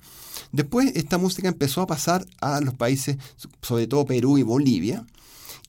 Después 0.52 0.92
esta 0.96 1.18
música 1.18 1.48
empezó 1.48 1.82
a 1.82 1.88
pasar 1.88 2.26
a 2.40 2.62
los 2.62 2.74
países, 2.74 3.18
sobre 3.62 3.88
todo 3.88 4.06
Perú 4.06 4.38
y 4.38 4.44
Bolivia, 4.44 5.06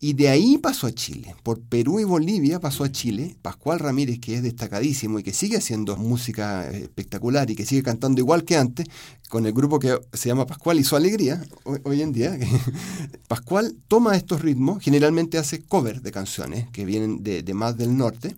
y 0.04 0.14
de 0.14 0.28
ahí 0.30 0.58
pasó 0.58 0.88
a 0.88 0.92
Chile. 0.92 1.36
Por 1.44 1.60
Perú 1.60 2.00
y 2.00 2.04
Bolivia 2.04 2.58
pasó 2.58 2.82
a 2.82 2.90
Chile. 2.90 3.36
Pascual 3.40 3.78
Ramírez, 3.78 4.18
que 4.18 4.34
es 4.34 4.42
destacadísimo 4.42 5.20
y 5.20 5.22
que 5.22 5.32
sigue 5.32 5.58
haciendo 5.58 5.96
música 5.96 6.68
espectacular 6.70 7.48
y 7.48 7.54
que 7.54 7.64
sigue 7.64 7.84
cantando 7.84 8.20
igual 8.20 8.42
que 8.42 8.56
antes, 8.56 8.88
con 9.28 9.46
el 9.46 9.52
grupo 9.52 9.78
que 9.78 9.96
se 10.12 10.28
llama 10.28 10.44
Pascual 10.44 10.80
y 10.80 10.84
su 10.84 10.96
alegría, 10.96 11.40
hoy, 11.84 12.02
en 12.02 12.10
día. 12.10 12.36
Pascual 13.28 13.76
toma 13.86 14.16
estos 14.16 14.42
ritmos, 14.42 14.82
generalmente 14.82 15.38
hace 15.38 15.62
cover 15.62 16.02
de 16.02 16.10
canciones 16.10 16.68
que 16.72 16.84
vienen 16.84 17.22
de, 17.22 17.44
de 17.44 17.54
más 17.54 17.76
del 17.76 17.96
norte 17.96 18.34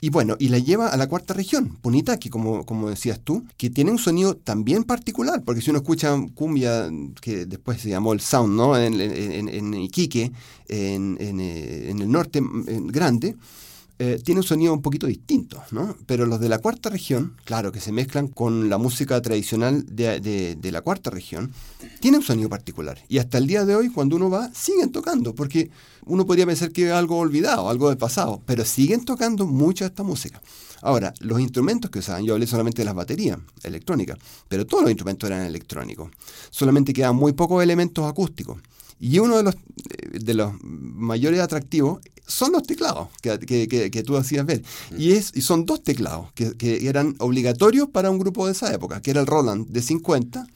y 0.00 0.10
bueno, 0.10 0.36
y 0.38 0.48
la 0.48 0.58
lleva 0.58 0.88
a 0.88 0.96
la 0.96 1.08
cuarta 1.08 1.34
región, 1.34 1.76
Punitaki, 1.80 2.28
como, 2.28 2.64
como 2.64 2.90
decías 2.90 3.20
tú, 3.20 3.44
que 3.56 3.70
tiene 3.70 3.90
un 3.90 3.98
sonido 3.98 4.36
también 4.36 4.84
particular, 4.84 5.42
porque 5.44 5.60
si 5.60 5.70
uno 5.70 5.78
escucha 5.78 6.16
cumbia, 6.34 6.90
que 7.20 7.46
después 7.46 7.80
se 7.80 7.90
llamó 7.90 8.12
el 8.12 8.20
sound, 8.20 8.56
¿no? 8.56 8.76
En, 8.76 9.00
en, 9.00 9.74
Iquique, 9.74 10.32
en, 10.68 11.16
eh, 11.20 11.90
en, 11.90 12.00
el 12.00 12.10
norte 12.10 12.40
grande, 12.42 13.36
eh, 13.98 14.20
tiene 14.22 14.40
un 14.40 14.46
sonido 14.46 14.74
un 14.74 14.82
poquito 14.82 15.06
distinto, 15.06 15.62
¿no? 15.70 15.96
Pero 16.04 16.26
los 16.26 16.38
de 16.38 16.50
la 16.50 16.58
cuarta 16.58 16.90
región, 16.90 17.34
claro, 17.44 17.72
que 17.72 17.80
se 17.80 17.92
mezclan 17.92 18.28
con 18.28 18.68
la 18.68 18.76
música 18.76 19.22
tradicional 19.22 19.86
de, 19.86 20.58
la 20.62 20.82
cuarta 20.82 21.08
región, 21.08 21.50
tienen 22.00 22.20
un 22.20 22.26
sonido 22.26 22.50
particular. 22.50 22.98
Y 23.08 23.18
hasta 23.18 23.38
el 23.38 23.46
día 23.46 23.64
de 23.64 23.74
hoy, 23.74 23.88
cuando 23.88 24.16
uno 24.16 24.28
va, 24.28 24.50
siguen 24.52 24.92
tocando, 24.92 25.34
porque 25.34 25.70
uno 26.04 26.26
podría 26.26 26.44
pensar 26.44 26.72
que 26.72 26.88
es 26.88 26.92
algo 26.92 27.16
olvidado, 27.16 27.70
algo 27.70 27.88
del 27.88 27.96
pasado, 27.96 28.42
pero 28.44 28.66
siguen 28.66 29.04
tocando 29.04 29.46
mucha 29.46 29.86
esta 29.86 30.02
música. 30.02 30.42
Ahora, 30.82 31.14
los 31.20 31.40
instrumentos 31.40 31.90
que 31.90 32.00
usaban, 32.00 32.22
yo 32.24 32.34
hablé 32.34 32.46
solamente 32.46 32.82
de 32.82 32.84
las 32.84 32.94
baterías 32.94 33.38
electrónicas, 33.62 34.18
pero 34.46 34.66
todos 34.66 34.82
los 34.82 34.90
instrumentos 34.90 35.28
eran 35.30 35.46
electrónicos. 35.46 36.10
Solamente 36.50 36.92
quedan 36.92 37.16
muy 37.16 37.32
pocos 37.32 37.62
elementos 37.62 38.04
acústicos. 38.04 38.58
Y 38.98 39.18
uno 39.18 39.36
de 39.36 39.42
los, 39.42 39.56
de 40.12 40.34
los 40.34 40.52
mayores 40.62 41.40
atractivos 41.40 42.00
son 42.26 42.52
los 42.52 42.64
teclados 42.64 43.08
que, 43.22 43.38
que, 43.68 44.02
tú 44.02 44.16
hacías 44.16 44.44
ver. 44.44 44.62
Y, 44.98 45.12
es, 45.12 45.32
y 45.34 45.42
son 45.42 45.64
dos 45.64 45.82
teclados 45.82 46.32
que, 46.32 46.88
eran 46.88 47.14
obligatorios 47.18 47.88
para 47.88 48.10
un 48.10 48.18
grupo 48.18 48.46
de 48.46 48.52
esa 48.52 48.72
época, 48.72 49.00
que 49.00 49.12
era 49.12 49.20
el 49.20 49.26
Roland 49.26 49.68
de 49.68 49.82
50 49.82 50.46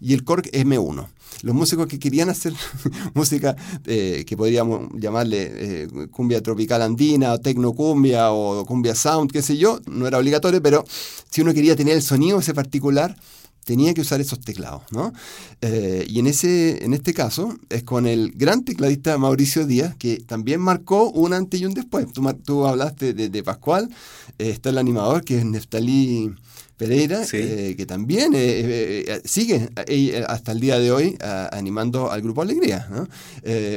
y 0.00 0.14
el 0.14 0.24
Korg 0.24 0.44
M1. 0.50 1.06
Los 1.42 1.54
músicos 1.54 1.86
que 1.86 1.98
querían 1.98 2.30
hacer 2.30 2.54
música 3.14 3.54
eh, 3.84 4.24
que 4.26 4.36
podríamos 4.36 4.88
llamarle 4.94 5.52
eh, 5.52 5.88
cumbia 6.10 6.42
tropical 6.42 6.82
andina, 6.82 7.34
o 7.34 7.40
tecnocumbia 7.40 8.32
o 8.32 8.64
cumbia 8.64 8.94
sound, 8.94 9.30
qué 9.30 9.42
sé 9.42 9.56
yo, 9.56 9.80
no 9.86 10.06
era 10.06 10.18
obligatorio, 10.18 10.62
pero 10.62 10.84
si 11.30 11.42
uno 11.42 11.52
quería 11.52 11.76
tener 11.76 11.94
el 11.94 12.02
sonido 12.02 12.38
ese 12.40 12.54
particular, 12.54 13.16
tenía 13.68 13.92
que 13.92 14.00
usar 14.00 14.18
esos 14.18 14.40
teclados, 14.40 14.80
¿no? 14.92 15.12
Eh, 15.60 16.06
y 16.08 16.20
en, 16.20 16.26
ese, 16.26 16.82
en 16.82 16.94
este 16.94 17.12
caso 17.12 17.54
es 17.68 17.82
con 17.82 18.06
el 18.06 18.32
gran 18.34 18.64
tecladista 18.64 19.18
Mauricio 19.18 19.66
Díaz, 19.66 19.94
que 19.94 20.16
también 20.26 20.58
marcó 20.58 21.10
un 21.10 21.34
antes 21.34 21.60
y 21.60 21.66
un 21.66 21.74
después. 21.74 22.06
Tú, 22.46 22.66
hablaste 22.66 23.12
de, 23.12 23.42
Pascual, 23.42 23.90
eh, 24.38 24.48
está 24.48 24.70
el 24.70 24.78
animador 24.78 25.22
que 25.22 25.36
es 25.36 25.44
Neftalí 25.44 26.34
Pereira, 26.78 27.20
eh, 27.30 27.74
que 27.76 27.84
también 27.84 28.32
sigue 29.24 29.68
hasta 30.26 30.52
el 30.52 30.60
día 30.60 30.78
de 30.78 30.90
hoy 30.90 31.18
animando 31.52 32.10
al 32.10 32.22
Grupo 32.22 32.40
Alegría. 32.40 32.88
¿no? 32.90 33.06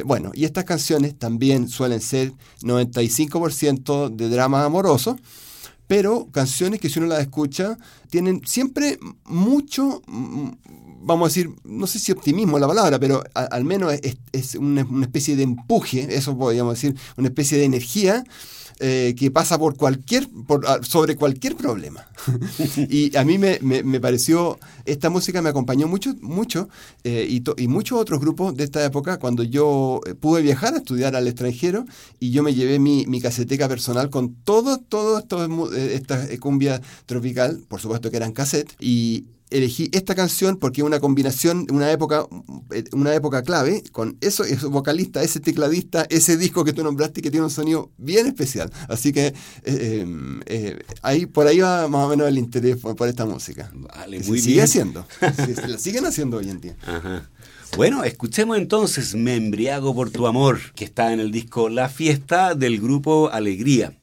bueno, 0.05 0.31
y 0.33 0.45
estas 0.45 0.63
canciones 0.63 1.19
también 1.19 1.67
suelen 1.67 1.99
ser 1.99 2.31
95% 2.61 4.15
de 4.15 4.29
drama 4.29 4.63
amoroso 4.63 5.17
pero 5.91 6.29
canciones 6.31 6.79
que 6.79 6.87
si 6.87 6.99
uno 6.99 7.09
las 7.09 7.19
escucha 7.19 7.77
tienen 8.09 8.41
siempre 8.45 8.97
mucho, 9.25 10.01
mm, 10.07 10.51
vamos 11.01 11.25
a 11.25 11.27
decir, 11.27 11.49
no 11.65 11.85
sé 11.85 11.99
si 11.99 12.13
optimismo 12.13 12.55
es 12.55 12.61
la 12.61 12.67
palabra, 12.69 12.97
pero 12.97 13.21
al 13.33 13.65
menos 13.65 13.93
es, 14.31 14.55
una, 14.55 14.87
especie 15.01 15.35
de 15.35 15.43
empuje, 15.43 16.07
eso 16.15 16.37
podríamos 16.37 16.75
decir, 16.75 16.95
una 17.17 17.27
especie 17.27 17.57
de 17.57 17.65
energía 17.65 18.23
eh, 18.83 19.13
que 19.15 19.29
pasa 19.29 19.59
por 19.59 19.77
cualquier, 19.77 20.27
por, 20.47 20.65
ah, 20.67 20.79
sobre 20.81 21.15
cualquier 21.15 21.55
problema. 21.55 22.07
y 22.89 23.15
a 23.15 23.23
mí 23.23 23.37
me, 23.37 23.59
me, 23.61 23.99
pareció, 23.99 24.57
esta 24.85 25.11
música 25.11 25.39
me 25.43 25.49
acompañó 25.49 25.87
mucho, 25.87 26.15
mucho 26.19 26.67
eh, 27.03 27.27
y, 27.29 27.43
y, 27.61 27.67
muchos 27.67 27.99
otros 27.99 28.19
grupos 28.19 28.57
de 28.57 28.63
esta 28.63 28.83
época 28.83 29.19
cuando 29.19 29.43
yo 29.43 30.01
eh, 30.07 30.15
pude 30.15 30.41
viajar 30.41 30.73
a 30.73 30.77
estudiar 30.77 31.15
al 31.15 31.27
extranjero 31.27 31.85
y 32.19 32.31
yo 32.31 32.41
me 32.41 32.55
llevé 32.55 32.79
mi, 32.79 33.05
mi 33.05 33.21
caseteca 33.21 33.69
personal 33.69 34.09
con 34.09 34.33
todo, 34.33 34.79
todo 34.79 35.19
esto, 35.19 35.71
esta 35.75 36.27
cumbia 36.39 36.81
tropical, 37.05 37.63
por 37.67 37.81
supuesto 37.81 38.09
que 38.09 38.17
eran 38.17 38.33
cassette, 38.33 38.75
y 38.79 39.25
elegí 39.51 39.89
esta 39.93 40.15
canción 40.15 40.57
porque 40.57 40.81
es 40.81 40.87
una 40.87 40.99
combinación, 40.99 41.67
una 41.71 41.91
época, 41.91 42.25
una 42.93 43.13
época 43.13 43.43
clave, 43.43 43.83
con 43.91 44.17
eso, 44.21 44.43
ese 44.43 44.65
vocalista, 44.67 45.21
ese 45.21 45.39
tecladista, 45.39 46.07
ese 46.09 46.37
disco 46.37 46.63
que 46.63 46.73
tú 46.73 46.83
nombraste 46.83 47.21
que 47.21 47.29
tiene 47.29 47.45
un 47.45 47.51
sonido 47.51 47.91
bien 47.97 48.25
especial. 48.25 48.71
Así 48.87 49.11
que 49.11 49.33
eh, 49.63 50.41
eh, 50.45 50.79
ahí, 51.01 51.25
por 51.25 51.47
ahí 51.47 51.59
va 51.59 51.87
más 51.87 52.05
o 52.05 52.09
menos 52.09 52.27
el 52.27 52.37
interés 52.37 52.77
por, 52.77 53.07
esta 53.07 53.25
música. 53.25 53.69
Vale, 53.73 54.21
muy 54.21 54.39
sigue 54.39 54.61
haciendo. 54.61 55.05
la 55.67 55.77
siguen 55.77 56.05
haciendo 56.05 56.37
hoy 56.37 56.49
en 56.49 56.61
día. 56.61 56.75
Bueno, 57.77 58.03
escuchemos 58.03 58.57
entonces 58.57 59.15
Me 59.15 59.35
embriago 59.35 59.95
por 59.95 60.09
tu 60.09 60.27
amor, 60.27 60.59
que 60.75 60.83
está 60.83 61.13
en 61.13 61.19
el 61.19 61.31
disco 61.31 61.69
La 61.69 61.89
Fiesta 61.89 62.55
del 62.55 62.79
grupo 62.79 63.29
Alegría. 63.29 63.93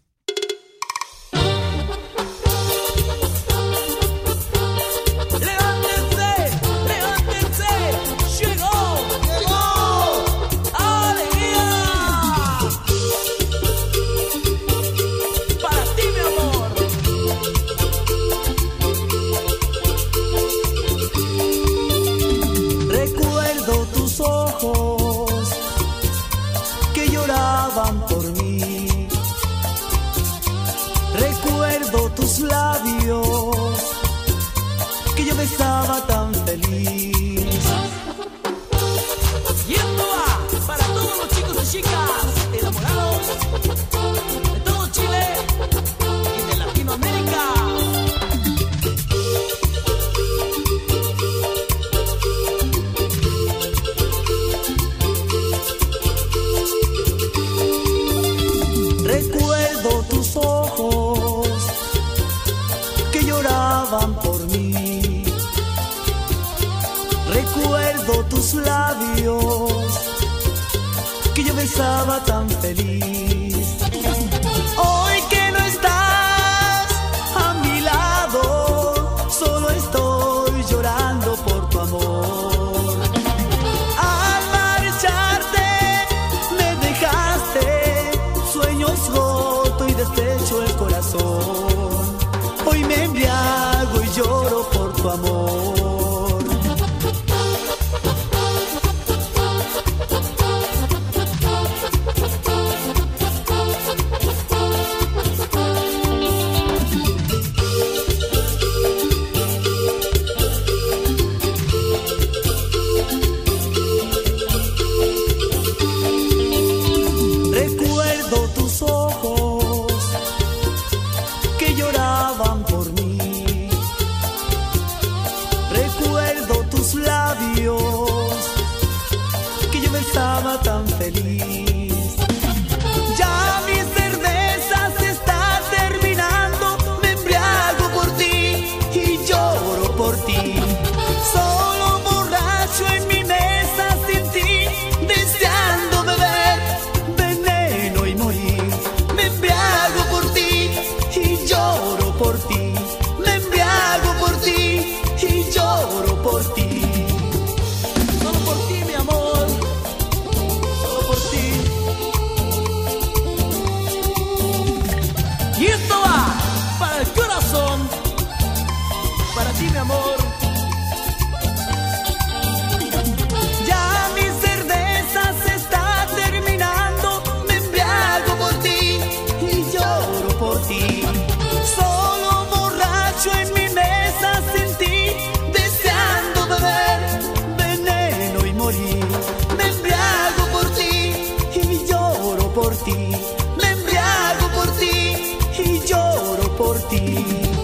Ti. 196.87 197.58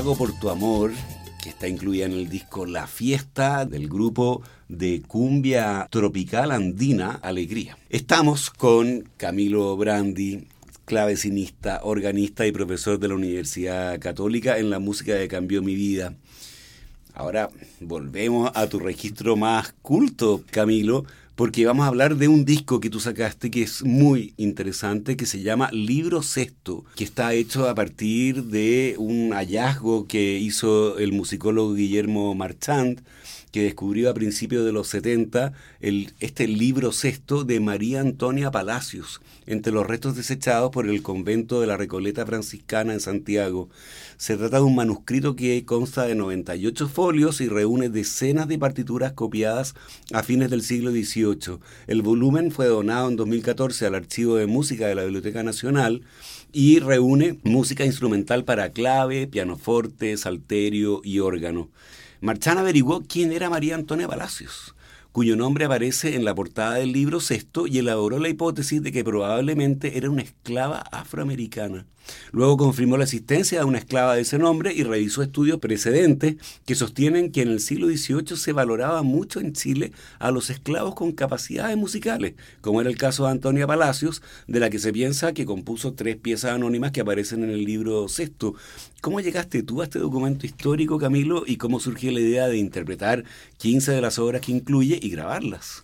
Embriago 0.00 0.16
por 0.16 0.40
tu 0.40 0.48
amor, 0.48 0.92
que 1.42 1.50
está 1.50 1.68
incluida 1.68 2.06
en 2.06 2.12
el 2.12 2.30
disco 2.30 2.64
La 2.64 2.86
Fiesta 2.86 3.66
del 3.66 3.86
grupo 3.86 4.40
de 4.66 5.02
cumbia 5.06 5.86
tropical 5.90 6.52
andina 6.52 7.18
Alegría. 7.20 7.76
Estamos 7.90 8.48
con 8.48 9.10
Camilo 9.18 9.76
Brandi, 9.76 10.48
clavecinista, 10.86 11.80
organista 11.82 12.46
y 12.46 12.52
profesor 12.52 12.98
de 12.98 13.08
la 13.08 13.14
Universidad 13.14 14.00
Católica 14.00 14.56
en 14.56 14.70
la 14.70 14.78
música 14.78 15.18
que 15.18 15.28
cambió 15.28 15.60
mi 15.60 15.74
vida. 15.74 16.14
Ahora 17.12 17.50
volvemos 17.80 18.50
a 18.54 18.68
tu 18.68 18.78
registro 18.78 19.36
más 19.36 19.74
culto, 19.82 20.42
Camilo, 20.50 21.04
porque 21.40 21.64
vamos 21.64 21.86
a 21.86 21.88
hablar 21.88 22.16
de 22.16 22.28
un 22.28 22.44
disco 22.44 22.80
que 22.80 22.90
tú 22.90 23.00
sacaste 23.00 23.50
que 23.50 23.62
es 23.62 23.82
muy 23.82 24.34
interesante, 24.36 25.16
que 25.16 25.24
se 25.24 25.40
llama 25.40 25.70
Libro 25.72 26.20
Sexto, 26.20 26.84
que 26.96 27.04
está 27.04 27.32
hecho 27.32 27.66
a 27.66 27.74
partir 27.74 28.44
de 28.44 28.94
un 28.98 29.30
hallazgo 29.32 30.06
que 30.06 30.36
hizo 30.36 30.98
el 30.98 31.12
musicólogo 31.12 31.72
Guillermo 31.72 32.34
Marchand, 32.34 33.00
que 33.52 33.62
descubrió 33.62 34.10
a 34.10 34.14
principios 34.14 34.64
de 34.64 34.72
los 34.72 34.88
70 34.88 35.52
el, 35.80 36.12
este 36.20 36.46
libro 36.46 36.92
sexto 36.92 37.44
de 37.44 37.60
María 37.60 38.00
Antonia 38.00 38.50
Palacios, 38.50 39.20
entre 39.46 39.72
los 39.72 39.86
restos 39.86 40.16
desechados 40.16 40.70
por 40.70 40.88
el 40.88 41.02
convento 41.02 41.60
de 41.60 41.66
la 41.66 41.76
Recoleta 41.76 42.26
Franciscana 42.26 42.92
en 42.92 43.00
Santiago. 43.00 43.68
Se 44.16 44.36
trata 44.36 44.58
de 44.58 44.62
un 44.62 44.76
manuscrito 44.76 45.34
que 45.34 45.64
consta 45.64 46.04
de 46.04 46.14
98 46.14 46.88
folios 46.88 47.40
y 47.40 47.48
reúne 47.48 47.88
decenas 47.88 48.48
de 48.48 48.58
partituras 48.58 49.12
copiadas 49.12 49.74
a 50.12 50.22
fines 50.22 50.50
del 50.50 50.62
siglo 50.62 50.90
XVIII. 50.90 51.58
El 51.86 52.02
volumen 52.02 52.52
fue 52.52 52.66
donado 52.66 53.08
en 53.08 53.16
2014 53.16 53.86
al 53.86 53.94
Archivo 53.94 54.36
de 54.36 54.46
Música 54.46 54.86
de 54.86 54.94
la 54.94 55.04
Biblioteca 55.04 55.42
Nacional 55.42 56.02
y 56.52 56.80
reúne 56.80 57.38
música 57.44 57.84
instrumental 57.84 58.44
para 58.44 58.70
clave, 58.70 59.26
pianoforte, 59.26 60.16
salterio 60.16 61.00
y 61.04 61.20
órgano. 61.20 61.68
Marchán 62.22 62.58
averiguó 62.58 63.02
quién 63.02 63.32
era 63.32 63.48
María 63.48 63.74
Antonia 63.74 64.06
Palacios, 64.06 64.74
cuyo 65.10 65.36
nombre 65.36 65.64
aparece 65.64 66.16
en 66.16 66.26
la 66.26 66.34
portada 66.34 66.74
del 66.74 66.92
libro 66.92 67.18
sexto 67.18 67.66
y 67.66 67.78
elaboró 67.78 68.18
la 68.18 68.28
hipótesis 68.28 68.82
de 68.82 68.92
que 68.92 69.02
probablemente 69.02 69.96
era 69.96 70.10
una 70.10 70.20
esclava 70.20 70.80
afroamericana. 70.92 71.86
Luego 72.32 72.56
confirmó 72.56 72.96
la 72.96 73.04
existencia 73.04 73.58
de 73.58 73.64
una 73.64 73.78
esclava 73.78 74.14
de 74.14 74.22
ese 74.22 74.38
nombre 74.38 74.72
y 74.72 74.82
revisó 74.82 75.22
estudios 75.22 75.58
precedentes 75.58 76.36
que 76.64 76.74
sostienen 76.74 77.32
que 77.32 77.42
en 77.42 77.48
el 77.48 77.60
siglo 77.60 77.88
XVIII 77.88 78.36
se 78.36 78.52
valoraba 78.52 79.02
mucho 79.02 79.40
en 79.40 79.52
Chile 79.52 79.92
a 80.18 80.30
los 80.30 80.50
esclavos 80.50 80.94
con 80.94 81.12
capacidades 81.12 81.76
musicales, 81.76 82.34
como 82.60 82.80
era 82.80 82.90
el 82.90 82.96
caso 82.96 83.24
de 83.24 83.32
Antonia 83.32 83.66
Palacios, 83.66 84.22
de 84.46 84.60
la 84.60 84.70
que 84.70 84.78
se 84.78 84.92
piensa 84.92 85.32
que 85.32 85.46
compuso 85.46 85.94
tres 85.94 86.16
piezas 86.16 86.52
anónimas 86.52 86.92
que 86.92 87.00
aparecen 87.00 87.44
en 87.44 87.50
el 87.50 87.64
libro 87.64 88.08
sexto. 88.08 88.54
¿Cómo 89.00 89.20
llegaste 89.20 89.62
tú 89.62 89.80
a 89.80 89.84
este 89.84 89.98
documento 89.98 90.46
histórico, 90.46 90.98
Camilo, 90.98 91.44
y 91.46 91.56
cómo 91.56 91.80
surgió 91.80 92.12
la 92.12 92.20
idea 92.20 92.48
de 92.48 92.58
interpretar 92.58 93.24
15 93.58 93.92
de 93.92 94.00
las 94.00 94.18
obras 94.18 94.40
que 94.40 94.52
incluye 94.52 94.98
y 95.00 95.10
grabarlas? 95.10 95.82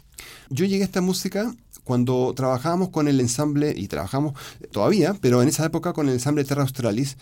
Yo 0.48 0.64
llegué 0.64 0.82
a 0.82 0.86
esta 0.86 1.00
música 1.00 1.54
cuando 1.86 2.34
trabajábamos 2.34 2.88
con 2.88 3.06
el 3.06 3.20
ensamble, 3.20 3.72
y 3.76 3.86
trabajamos 3.86 4.34
todavía, 4.72 5.16
pero 5.20 5.40
en 5.40 5.48
esa 5.48 5.64
época 5.64 5.92
con 5.92 6.08
el 6.08 6.14
ensamble 6.14 6.44
Terra 6.44 6.62
Australis, 6.62 7.16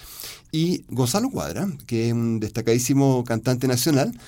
y 0.53 0.85
Gonzalo 0.89 1.29
Cuadra, 1.29 1.69
que 1.87 2.09
es 2.09 2.15
un 2.15 2.41
destacadísimo 2.41 3.25
cantante 3.25 3.69
nacional, 3.69 4.19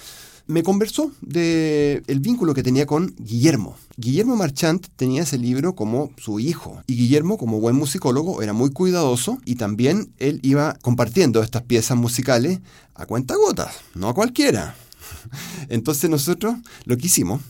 me 0.46 0.62
conversó 0.62 1.10
de 1.22 2.02
el 2.06 2.20
vínculo 2.20 2.52
que 2.52 2.62
tenía 2.62 2.84
con 2.84 3.14
Guillermo. 3.18 3.76
Guillermo 3.96 4.36
Marchant 4.36 4.86
tenía 4.96 5.22
ese 5.22 5.38
libro 5.38 5.74
como 5.74 6.10
su 6.18 6.38
hijo 6.38 6.82
y 6.86 6.96
Guillermo 6.96 7.38
como 7.38 7.58
buen 7.58 7.74
musicólogo 7.74 8.42
era 8.42 8.52
muy 8.52 8.70
cuidadoso 8.70 9.38
y 9.46 9.54
también 9.56 10.12
él 10.18 10.40
iba 10.42 10.76
compartiendo 10.82 11.42
estas 11.42 11.62
piezas 11.62 11.96
musicales 11.96 12.60
a 12.94 13.06
cuenta 13.06 13.34
gotas, 13.34 13.74
no 13.94 14.08
a 14.10 14.14
cualquiera. 14.14 14.76
Entonces 15.68 16.10
nosotros 16.10 16.56
lo 16.84 16.96
que 16.96 17.06
hicimos, 17.06 17.40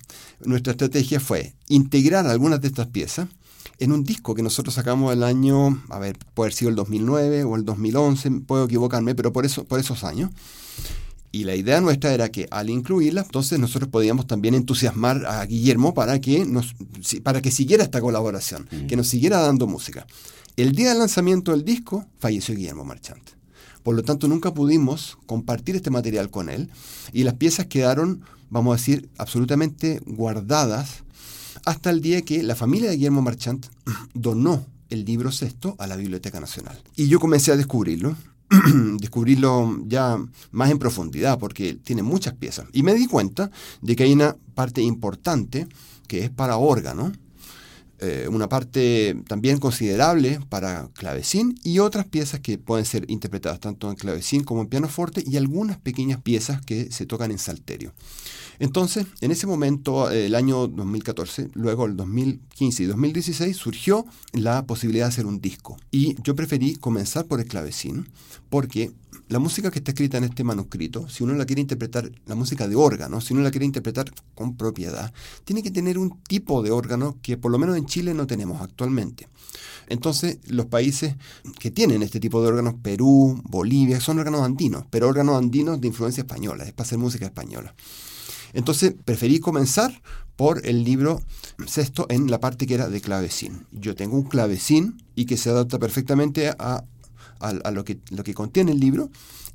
nuestra 0.45 0.73
estrategia 0.73 1.21
fue 1.21 1.55
integrar 1.69 2.27
algunas 2.27 2.61
de 2.61 2.69
estas 2.69 2.87
piezas 2.89 3.29
en 3.79 3.93
un 3.93 4.05
disco 4.05 4.35
que 4.35 4.43
nosotros 4.43 4.75
sacamos 4.75 5.13
el 5.13 5.23
año, 5.23 5.83
a 5.91 5.99
ver, 5.99 6.17
puede 6.35 6.49
haber 6.49 6.55
sido 6.55 6.71
el 6.71 6.77
2009 6.77 7.45
o 7.45 7.57
el 7.57 7.65
2011, 7.65 8.31
puedo 8.47 8.65
equivocarme, 8.65 9.15
pero 9.15 9.33
por, 9.33 9.45
eso, 9.45 9.65
por 9.65 9.79
esos 9.79 10.05
años. 10.05 10.31
Y 11.33 11.45
la 11.45 11.55
idea 11.55 11.81
nuestra 11.83 12.15
era 12.15 12.31
que 12.31 12.49
al 12.51 12.71
incluirla, 12.71 13.23
entonces 13.23 13.59
nosotros 13.59 13.91
podíamos 13.91 14.27
también 14.27 14.55
entusiasmar 14.55 15.27
a 15.27 15.45
Guillermo 15.45 15.93
para 15.93 16.21
que, 16.21 16.47
nos, 16.47 16.75
para 17.23 17.43
que 17.43 17.51
siguiera 17.51 17.85
esta 17.85 18.01
colaboración, 18.01 18.67
mm. 18.71 18.87
que 18.87 18.97
nos 18.97 19.09
siguiera 19.09 19.41
dando 19.41 19.67
música. 19.67 20.07
El 20.57 20.73
día 20.73 20.91
del 20.91 20.99
lanzamiento 20.99 21.51
del 21.51 21.65
disco 21.65 22.07
falleció 22.19 22.55
Guillermo 22.55 22.85
Marchante. 22.85 23.36
Por 23.87 23.95
lo 23.95 24.03
tanto, 24.03 24.27
nunca 24.27 24.53
pudimos 24.53 25.17
compartir 25.27 25.77
este 25.77 25.91
material 25.91 26.29
con 26.29 26.49
él 26.49 26.71
y 27.13 27.23
las 27.23 27.35
piezas 27.35 27.67
quedaron, 27.67 28.23
vamos 28.51 28.73
a 28.73 28.79
decir, 28.79 29.09
absolutamente 29.17 30.01
guardadas 30.05 31.05
hasta 31.65 31.91
el 31.91 32.01
día 32.01 32.23
que 32.23 32.43
la 32.43 32.57
familia 32.57 32.91
de 32.91 32.97
Guillermo 32.97 33.23
Marchant 33.23 33.65
donó 34.13 34.67
el 34.91 35.05
libro 35.05 35.31
sexto 35.31 35.77
a 35.79 35.87
la 35.87 35.95
Biblioteca 35.95 36.41
Nacional. 36.41 36.77
Y 36.97 37.07
yo 37.07 37.21
comencé 37.21 37.53
a 37.53 37.57
descubrirlo, 37.57 38.17
descubrirlo 38.99 39.79
ya 39.87 40.19
más 40.51 40.71
en 40.73 40.81
profundidad, 40.81 41.39
porque 41.39 41.75
tiene 41.75 42.03
muchas 42.03 42.35
piezas. 42.35 42.67
Y 42.73 42.83
me 42.83 42.93
di 42.93 43.07
cuenta 43.07 43.53
de 43.83 43.95
que 43.95 44.03
hay 44.03 44.13
una 44.15 44.35
parte 44.57 44.83
importante 44.83 45.69
que 46.09 46.25
es 46.25 46.31
para 46.31 46.57
órgano, 46.57 47.13
eh, 48.01 48.29
una 48.31 48.49
parte 48.49 49.17
también 49.27 49.59
considerable 49.59 50.41
para 50.49 50.91
clavecín 50.95 51.59
y 51.65 51.79
otras 51.79 52.07
piezas 52.07 52.41
que 52.41 52.59
pueden 52.59 52.85
ser 52.85 53.05
interpretadas 53.09 53.61
tanto 53.61 53.89
en 53.89 53.97
clavecín 53.97 54.45
como 54.45 54.61
en 54.61 54.67
pianoforte 54.69 55.25
y 55.27 55.37
algunas 55.37 55.79
pequeñas 55.79 56.21
piezas 56.21 56.61
que 56.61 56.91
se 56.93 57.07
tocan 57.07 57.31
en 57.31 57.39
salterio. 57.39 57.93
Entonces, 58.59 59.07
en 59.21 59.31
ese 59.31 59.47
momento, 59.47 60.11
el 60.11 60.35
año 60.35 60.67
2014, 60.67 61.51
luego 61.55 61.87
el 61.87 61.97
2015 61.97 62.83
y 62.83 62.87
2016, 62.87 63.57
surgió 63.57 64.07
la 64.33 64.67
posibilidad 64.67 65.07
de 65.07 65.11
hacer 65.11 65.27
un 65.27 65.41
disco. 65.41 65.77
Y 65.91 66.21
yo 66.23 66.35
preferí 66.35 66.77
comenzar 66.77 67.27
por 67.27 67.41
el 67.41 67.47
clavecín 67.47 68.09
porque 68.49 68.93
la 69.29 69.41
música 69.41 69.71
que 69.71 69.81
está 69.81 69.91
escrita 69.91 70.19
en 70.19 70.25
este 70.25 70.45
manuscrito, 70.45 71.09
si 71.09 71.25
uno 71.25 71.35
la 71.35 71.47
quiere 71.47 71.61
interpretar, 71.61 72.11
la 72.27 72.37
música 72.37 72.69
de 72.69 72.77
órgano, 72.77 73.21
si 73.21 73.35
uno 73.35 73.43
la 73.43 73.51
quiere 73.51 73.67
interpretar 73.67 74.13
con 74.35 74.57
propiedad, 74.57 75.13
tiene 75.45 75.63
que 75.65 75.73
tener 75.73 75.99
un 75.99 76.23
tipo 76.23 76.63
de 76.63 76.71
órgano 76.71 77.17
que 77.23 77.37
por 77.37 77.51
lo 77.51 77.59
menos 77.59 77.77
en 77.77 77.87
Chile 77.87 78.15
no 78.15 78.27
tenemos 78.27 78.63
actualmente. 78.63 79.29
Entonces, 79.89 80.39
los 80.47 80.67
países 80.67 81.17
que 81.59 81.71
tienen 81.71 82.03
este 82.03 82.21
tipo 82.21 82.41
de 82.41 82.49
órganos, 82.49 82.75
Perú, 82.83 83.41
Bolivia, 83.45 84.01
son 84.01 84.19
órganos 84.19 84.43
andinos, 84.43 84.85
pero 84.91 85.09
órganos 85.09 85.37
andinos 85.37 85.81
de 85.81 85.89
influencia 85.89 86.23
española, 86.23 86.65
es 86.65 86.73
para 86.73 86.87
hacer 86.87 86.99
música 86.99 87.27
española. 87.27 87.75
Entonces, 88.57 88.95
preferí 89.05 89.39
comenzar 89.39 90.03
por 90.35 90.67
el 90.67 90.83
libro 90.83 91.21
sexto 91.67 92.07
en 92.09 92.31
la 92.31 92.41
parte 92.41 92.67
que 92.67 92.75
era 92.75 92.89
de 92.89 93.03
clavecín. 93.03 93.67
Yo 93.71 93.95
tengo 93.95 94.17
un 94.17 94.25
clavecín 94.25 95.03
y 95.15 95.27
que 95.27 95.37
se 95.37 95.51
adapta 95.51 95.79
perfectamente 95.79 96.49
a 96.59 96.83
lo, 97.71 97.85
que, 97.85 97.99
lo 98.11 98.25
que 98.25 98.33
contiene 98.33 98.73
el 98.73 98.81
libro. 98.81 99.11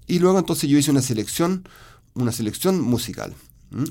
Y 0.06 0.20
luego 0.20 0.38
entonces 0.38 0.70
yo 0.70 0.78
hice 0.78 0.91
una 0.91 1.02
selección, 1.02 1.68
una 2.14 2.32
selección 2.32 2.80
musical. 2.80 3.34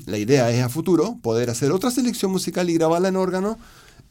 La 0.05 0.17
idea 0.17 0.49
es 0.49 0.63
a 0.63 0.69
futuro 0.69 1.17
poder 1.21 1.49
hacer 1.49 1.71
otra 1.71 1.91
selección 1.91 2.31
musical 2.31 2.69
y 2.69 2.75
grabarla 2.75 3.09
en 3.09 3.17
órgano 3.17 3.57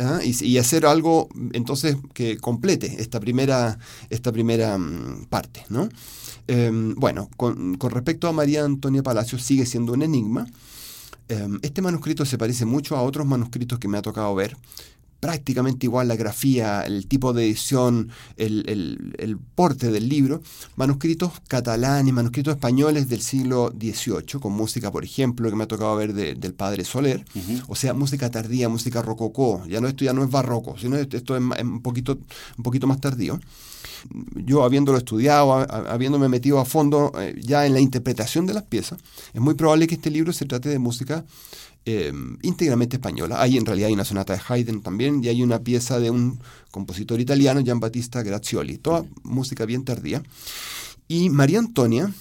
¿ah? 0.00 0.20
y, 0.22 0.58
hacer 0.58 0.84
algo 0.84 1.28
entonces 1.52 1.96
que 2.12 2.36
complete 2.36 2.96
esta 2.98 3.20
primera, 3.20 3.78
esta 4.10 4.32
primera 4.32 4.76
mm, 4.76 5.28
parte. 5.30 5.64
¿no? 5.70 5.88
Em, 6.46 6.94
bueno, 6.96 7.30
con, 7.38 7.78
con, 7.78 7.90
respecto 7.90 8.28
a 8.28 8.32
María 8.32 8.64
Antonia 8.64 9.02
Palacios 9.02 9.42
sigue 9.42 9.64
siendo 9.64 9.94
un 9.94 10.02
enigma. 10.02 10.46
Em, 11.30 11.60
este 11.62 11.80
manuscrito 11.80 12.24
se 12.24 12.36
parece 12.36 12.64
mucho 12.64 12.96
a 12.96 13.02
otros 13.02 13.24
manuscritos 13.24 13.78
que 13.78 13.86
me 13.86 13.96
ha 13.96 14.02
tocado 14.02 14.34
ver. 14.34 14.56
Prácticamente 15.20 15.86
igual 15.86 16.08
la 16.08 16.16
grafía, 16.16 16.82
el 16.82 17.06
tipo 17.06 17.32
de 17.32 17.44
edición, 17.44 18.08
el, 18.36 19.38
porte 19.54 19.92
del 19.92 20.08
libro, 20.08 20.42
manuscritos 20.76 21.32
catalanes, 21.46 22.12
manuscritos 22.12 22.54
españoles 22.54 23.08
del 23.08 23.20
siglo 23.20 23.70
XVIII, 23.78 24.40
con 24.40 24.54
música, 24.54 24.90
por 24.90 25.04
ejemplo, 25.04 25.48
que 25.48 25.56
me 25.56 25.64
ha 25.64 25.68
tocado 25.68 25.94
ver 25.94 26.14
del 26.14 26.54
padre 26.54 26.84
Soler, 26.84 27.22
o 27.68 27.76
sea, 27.76 27.92
música 27.92 28.30
tardía, 28.30 28.70
música 28.70 29.02
rococó, 29.02 29.62
ya 29.68 29.82
no, 29.82 29.88
esto 29.88 30.06
ya 30.06 30.14
no 30.14 30.24
es 30.24 30.30
barroco, 30.30 30.78
sino 30.78 30.96
esto 30.96 31.36
es 31.36 31.42
un 31.42 31.82
poquito, 31.82 32.18
un 32.56 32.64
poquito 32.64 32.86
más 32.86 32.98
tardío. 32.98 33.38
Yo 34.34 34.64
habiéndolo 34.64 34.98
estudiado, 34.98 35.52
habiéndome 35.52 36.28
metido 36.28 36.58
a 36.58 36.64
fondo 36.64 37.12
eh, 37.18 37.34
ya 37.40 37.66
en 37.66 37.74
la 37.74 37.80
interpretación 37.80 38.46
de 38.46 38.54
las 38.54 38.64
piezas, 38.64 39.00
es 39.32 39.40
muy 39.40 39.54
probable 39.54 39.86
que 39.86 39.94
este 39.94 40.10
libro 40.10 40.32
se 40.32 40.46
trate 40.46 40.68
de 40.68 40.78
música 40.78 41.24
eh, 41.86 42.12
íntegramente 42.42 42.96
española. 42.96 43.40
Hay 43.40 43.56
en 43.56 43.64
realidad 43.64 43.88
hay 43.88 43.94
una 43.94 44.04
sonata 44.04 44.34
de 44.34 44.40
Haydn 44.46 44.82
también 44.82 45.24
y 45.24 45.28
hay 45.28 45.42
una 45.42 45.60
pieza 45.60 45.98
de 45.98 46.10
un 46.10 46.40
compositor 46.70 47.20
italiano, 47.20 47.62
Gian 47.64 47.80
Battista 47.80 48.22
Grazioli, 48.22 48.78
toda 48.78 49.04
música 49.22 49.64
bien 49.64 49.84
tardía. 49.84 50.22
Y 51.08 51.30
María 51.30 51.58
Antonia, 51.58 52.12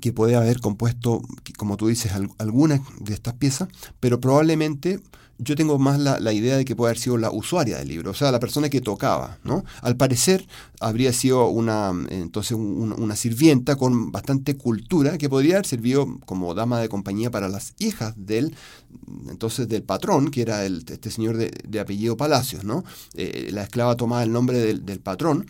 que 0.00 0.12
puede 0.12 0.36
haber 0.36 0.60
compuesto, 0.60 1.22
como 1.56 1.76
tú 1.76 1.88
dices, 1.88 2.12
algunas 2.38 2.80
de 3.00 3.14
estas 3.14 3.34
piezas, 3.34 3.68
pero 4.00 4.20
probablemente 4.20 5.00
yo 5.38 5.56
tengo 5.56 5.78
más 5.78 5.98
la, 5.98 6.32
idea 6.32 6.56
de 6.56 6.64
que 6.64 6.76
puede 6.76 6.90
haber 6.90 6.98
sido 6.98 7.16
la 7.16 7.30
usuaria 7.30 7.78
del 7.78 7.88
libro, 7.88 8.10
o 8.10 8.14
sea, 8.14 8.30
la 8.30 8.40
persona 8.40 8.68
que 8.68 8.80
tocaba, 8.80 9.38
¿no? 9.44 9.64
Al 9.82 9.96
parecer 9.96 10.46
habría 10.80 11.12
sido 11.12 11.48
una, 11.48 11.92
entonces, 12.10 12.56
una 12.56 13.16
sirvienta 13.16 13.76
con 13.76 14.12
bastante 14.12 14.56
cultura 14.56 15.18
que 15.18 15.28
podría 15.28 15.54
haber 15.54 15.66
servido 15.66 16.18
como 16.26 16.54
dama 16.54 16.80
de 16.80 16.88
compañía 16.88 17.30
para 17.30 17.48
las 17.48 17.74
hijas 17.78 18.14
del, 18.16 18.54
entonces, 19.30 19.68
del 19.68 19.82
patrón, 19.82 20.30
que 20.30 20.42
era 20.42 20.64
el, 20.64 20.84
este 20.88 21.10
señor 21.10 21.36
de, 21.36 21.80
apellido 21.80 22.16
Palacios, 22.16 22.64
¿no? 22.64 22.84
Eh, 23.14 23.50
la 23.52 23.62
esclava 23.62 23.96
tomaba 23.96 24.22
el 24.22 24.32
nombre 24.32 24.58
del, 24.58 25.00
patrón 25.00 25.46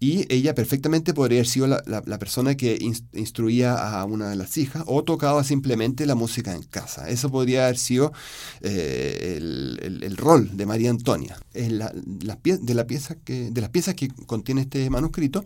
y 0.00 0.32
ella 0.32 0.54
perfectamente 0.54 1.14
podría 1.14 1.38
haber 1.38 1.46
sido 1.46 1.66
la, 1.66 2.18
persona 2.18 2.56
que 2.56 2.78
instruía 3.12 3.74
a 3.74 4.04
una 4.04 4.30
de 4.30 4.36
las 4.36 4.56
hijas 4.56 4.82
o 4.86 5.04
tocaba 5.04 5.44
simplemente 5.44 6.06
la 6.06 6.14
música 6.14 6.54
en 6.54 6.62
casa. 6.62 7.08
Eso 7.08 7.30
podría 7.30 7.64
haber 7.64 7.78
sido 7.78 8.12
eh, 8.60 9.36
el, 9.38 10.16
rol 10.16 10.56
de 10.56 10.66
María 10.66 10.90
Antonia. 10.90 11.38
En 11.54 11.78
la, 11.78 11.92
de, 11.94 12.74
la 12.74 12.86
pieza 12.86 13.16
que, 13.16 13.50
de 13.50 13.60
las 13.60 13.70
piezas 13.70 13.94
que 13.94 14.08
contiene 14.26 14.62
este 14.62 14.88
manuscrito, 14.90 15.44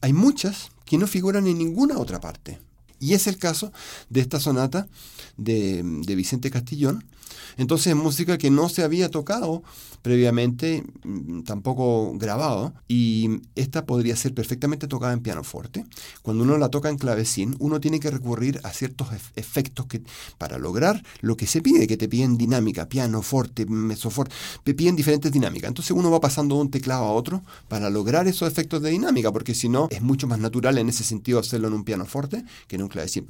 hay 0.00 0.12
muchas 0.12 0.70
que 0.84 0.98
no 0.98 1.06
figuran 1.06 1.46
en 1.46 1.58
ninguna 1.58 1.98
otra 1.98 2.20
parte. 2.20 2.58
Y 3.00 3.14
es 3.14 3.26
el 3.26 3.38
caso 3.38 3.72
de 4.10 4.20
esta 4.20 4.38
sonata 4.38 4.86
de, 5.36 5.82
de 5.82 6.14
Vicente 6.14 6.50
Castillón, 6.50 7.04
entonces 7.56 7.94
música 7.94 8.38
que 8.38 8.50
no 8.50 8.68
se 8.68 8.82
había 8.82 9.10
tocado 9.10 9.62
previamente, 10.02 10.84
mm, 11.04 11.42
tampoco 11.42 12.12
grabado, 12.14 12.72
y 12.88 13.40
esta 13.54 13.84
podría 13.84 14.16
ser 14.16 14.34
perfectamente 14.34 14.88
tocada 14.88 15.12
en 15.12 15.20
pianoforte. 15.20 15.84
Cuando 16.22 16.44
uno 16.44 16.56
la 16.58 16.68
toca 16.68 16.88
en 16.88 16.96
clavecín, 16.96 17.56
uno 17.58 17.80
tiene 17.80 18.00
que 18.00 18.10
recurrir 18.10 18.60
a 18.64 18.70
ciertos 18.70 19.08
efectos 19.36 19.86
que, 19.86 20.02
para 20.38 20.58
lograr 20.58 21.02
lo 21.20 21.36
que 21.36 21.46
se 21.46 21.60
pide, 21.60 21.86
que 21.86 21.96
te 21.96 22.08
piden 22.08 22.38
dinámica, 22.38 22.88
pianoforte, 22.88 23.66
mesoforte, 23.66 24.34
te 24.64 24.74
piden 24.74 24.96
diferentes 24.96 25.30
dinámicas. 25.30 25.68
Entonces 25.68 25.92
uno 25.92 26.10
va 26.10 26.20
pasando 26.20 26.54
de 26.56 26.62
un 26.62 26.70
teclado 26.70 27.04
a 27.04 27.12
otro 27.12 27.42
para 27.68 27.90
lograr 27.90 28.26
esos 28.26 28.48
efectos 28.48 28.82
de 28.82 28.90
dinámica, 28.90 29.30
porque 29.32 29.54
si 29.54 29.68
no, 29.68 29.88
es 29.90 30.02
mucho 30.02 30.26
más 30.26 30.38
natural 30.38 30.78
en 30.78 30.88
ese 30.88 31.04
sentido 31.04 31.38
hacerlo 31.38 31.68
en 31.68 31.74
un 31.74 31.84
pianoforte 31.84 32.44
que 32.66 32.76
en 32.76 32.82
un 32.82 32.88
clavecín. 32.88 33.26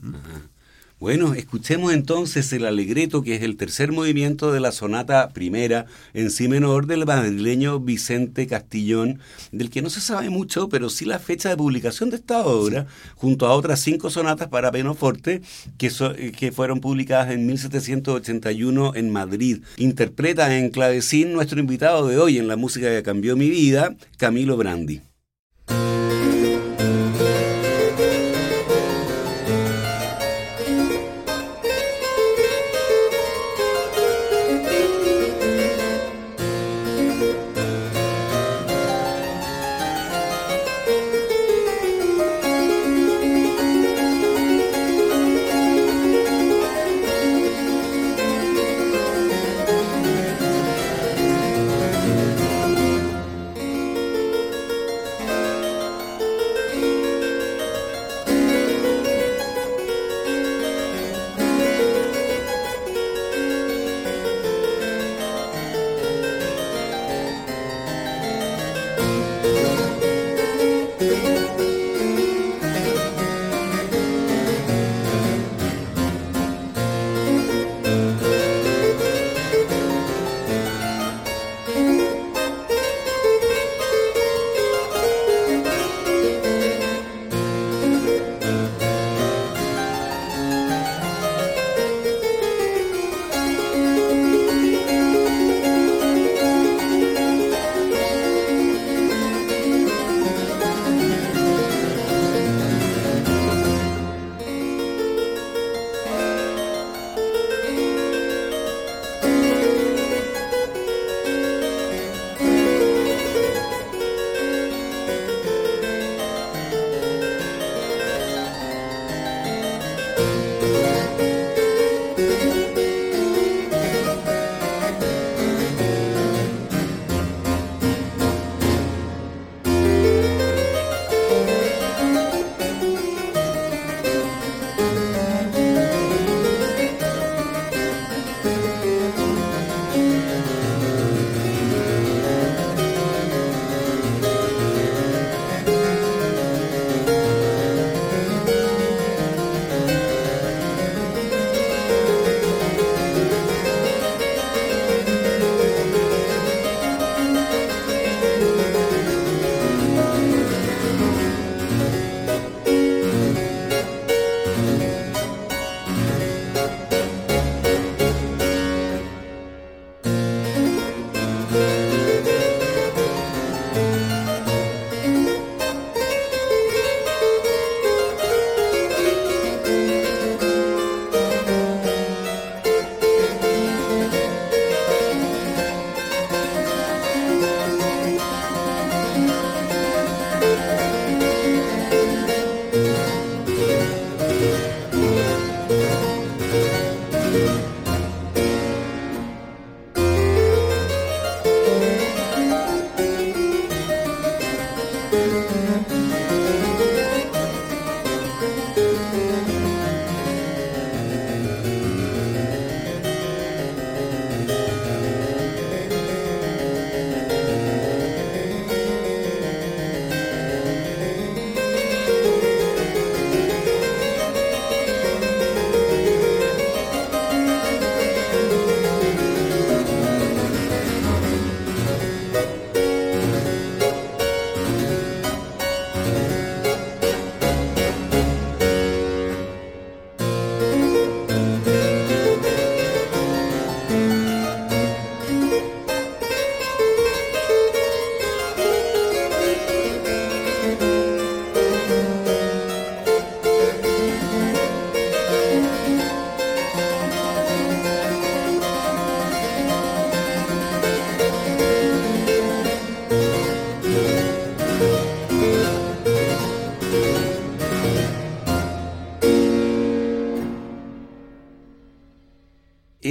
Bueno, 1.00 1.32
escuchemos 1.32 1.94
entonces 1.94 2.52
el 2.52 2.66
alegreto, 2.66 3.22
que 3.22 3.34
es 3.34 3.42
el 3.42 3.56
tercer 3.56 3.90
movimiento 3.90 4.52
de 4.52 4.60
la 4.60 4.70
sonata 4.70 5.30
primera 5.30 5.86
en 6.12 6.30
si 6.30 6.46
menor 6.46 6.86
del 6.86 7.06
madrileño 7.06 7.80
Vicente 7.80 8.46
Castillón, 8.46 9.18
del 9.50 9.70
que 9.70 9.80
no 9.80 9.88
se 9.88 10.02
sabe 10.02 10.28
mucho, 10.28 10.68
pero 10.68 10.90
sí 10.90 11.06
la 11.06 11.18
fecha 11.18 11.48
de 11.48 11.56
publicación 11.56 12.10
de 12.10 12.16
esta 12.16 12.44
obra, 12.44 12.86
junto 13.14 13.46
a 13.46 13.54
otras 13.54 13.80
cinco 13.80 14.10
sonatas 14.10 14.48
para 14.48 14.70
pianoforte 14.72 15.40
que, 15.78 15.90
que 16.38 16.52
fueron 16.52 16.80
publicadas 16.80 17.30
en 17.30 17.46
1781 17.46 18.94
en 18.94 19.08
Madrid. 19.10 19.62
Interpreta 19.78 20.54
en 20.54 20.68
clavecín 20.68 21.32
nuestro 21.32 21.60
invitado 21.60 22.08
de 22.08 22.18
hoy 22.18 22.36
en 22.36 22.46
la 22.46 22.56
música 22.56 22.88
que 22.90 23.02
cambió 23.02 23.38
mi 23.38 23.48
vida, 23.48 23.96
Camilo 24.18 24.58
Brandi. 24.58 25.00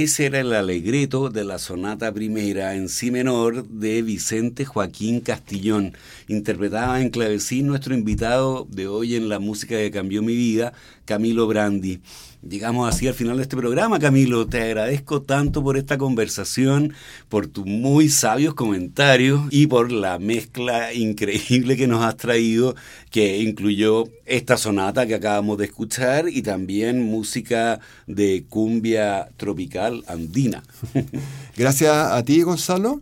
Ese 0.02 0.24
era 0.24 0.40
el 0.40 0.54
alegreto 0.54 1.28
de 1.28 1.44
la 1.44 1.58
sonata 1.58 2.10
primera 2.10 2.74
en 2.74 2.88
si 2.88 3.10
menor 3.10 3.68
de 3.68 4.00
Vicente 4.00 4.64
Joaquín 4.64 5.20
Castillón. 5.20 5.92
Interpretaba 6.26 7.02
en 7.02 7.10
clavecín 7.10 7.66
nuestro 7.66 7.92
invitado 7.92 8.66
de 8.70 8.88
hoy 8.88 9.14
en 9.14 9.28
la 9.28 9.40
música 9.40 9.76
que 9.76 9.90
cambió 9.90 10.22
mi 10.22 10.34
vida, 10.34 10.72
Camilo 11.04 11.46
Brandi. 11.46 12.00
Llegamos 12.48 12.88
así 12.88 13.06
al 13.06 13.12
final 13.12 13.36
de 13.36 13.42
este 13.42 13.56
programa, 13.56 13.98
Camilo. 13.98 14.46
Te 14.46 14.62
agradezco 14.62 15.20
tanto 15.20 15.62
por 15.62 15.76
esta 15.76 15.98
conversación, 15.98 16.94
por 17.28 17.46
tus 17.48 17.66
muy 17.66 18.08
sabios 18.08 18.54
comentarios 18.54 19.42
y 19.50 19.66
por 19.66 19.92
la 19.92 20.18
mezcla 20.18 20.94
increíble 20.94 21.76
que 21.76 21.86
nos 21.86 22.02
has 22.02 22.16
traído, 22.16 22.74
que 23.10 23.40
incluyó 23.42 24.04
esta 24.24 24.56
sonata 24.56 25.06
que 25.06 25.16
acabamos 25.16 25.58
de 25.58 25.66
escuchar 25.66 26.30
y 26.30 26.40
también 26.40 27.02
música 27.02 27.78
de 28.06 28.44
cumbia 28.48 29.28
tropical 29.36 30.02
andina. 30.06 30.62
Gracias 31.58 31.92
a 31.92 32.22
ti, 32.24 32.40
Gonzalo 32.40 33.00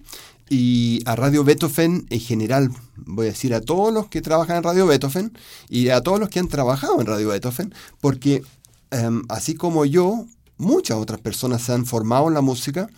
y 0.51 1.01
a 1.05 1.15
Radio 1.15 1.45
Beethoven 1.45 2.07
en 2.11 2.21
general, 2.21 2.71
voy 2.97 3.27
a 3.27 3.31
decir 3.31 3.55
a 3.55 3.61
todos 3.61 3.93
los 3.93 4.09
que 4.09 4.23
trabajan 4.23 4.57
en 4.57 4.63
Radio 4.63 4.87
Beethoven 4.87 5.33
y 5.69 5.91
a 5.91 6.01
todos 6.01 6.19
los 6.19 6.29
que 6.29 6.39
han 6.39 6.49
trabajado 6.49 7.01
en 7.01 7.07
Radio 7.07 7.29
Beethoven, 7.29 7.75
porque 8.01 8.43
Em, 8.91 9.23
así 9.29 9.55
como 9.55 9.85
yo, 9.85 10.27
muchas 10.57 10.97
otras 10.97 11.21
personas 11.21 11.63
se 11.63 11.73
han 11.73 11.87
formado 11.87 12.29
en 12.29 12.35
la 12.35 12.41
música, 12.41 12.89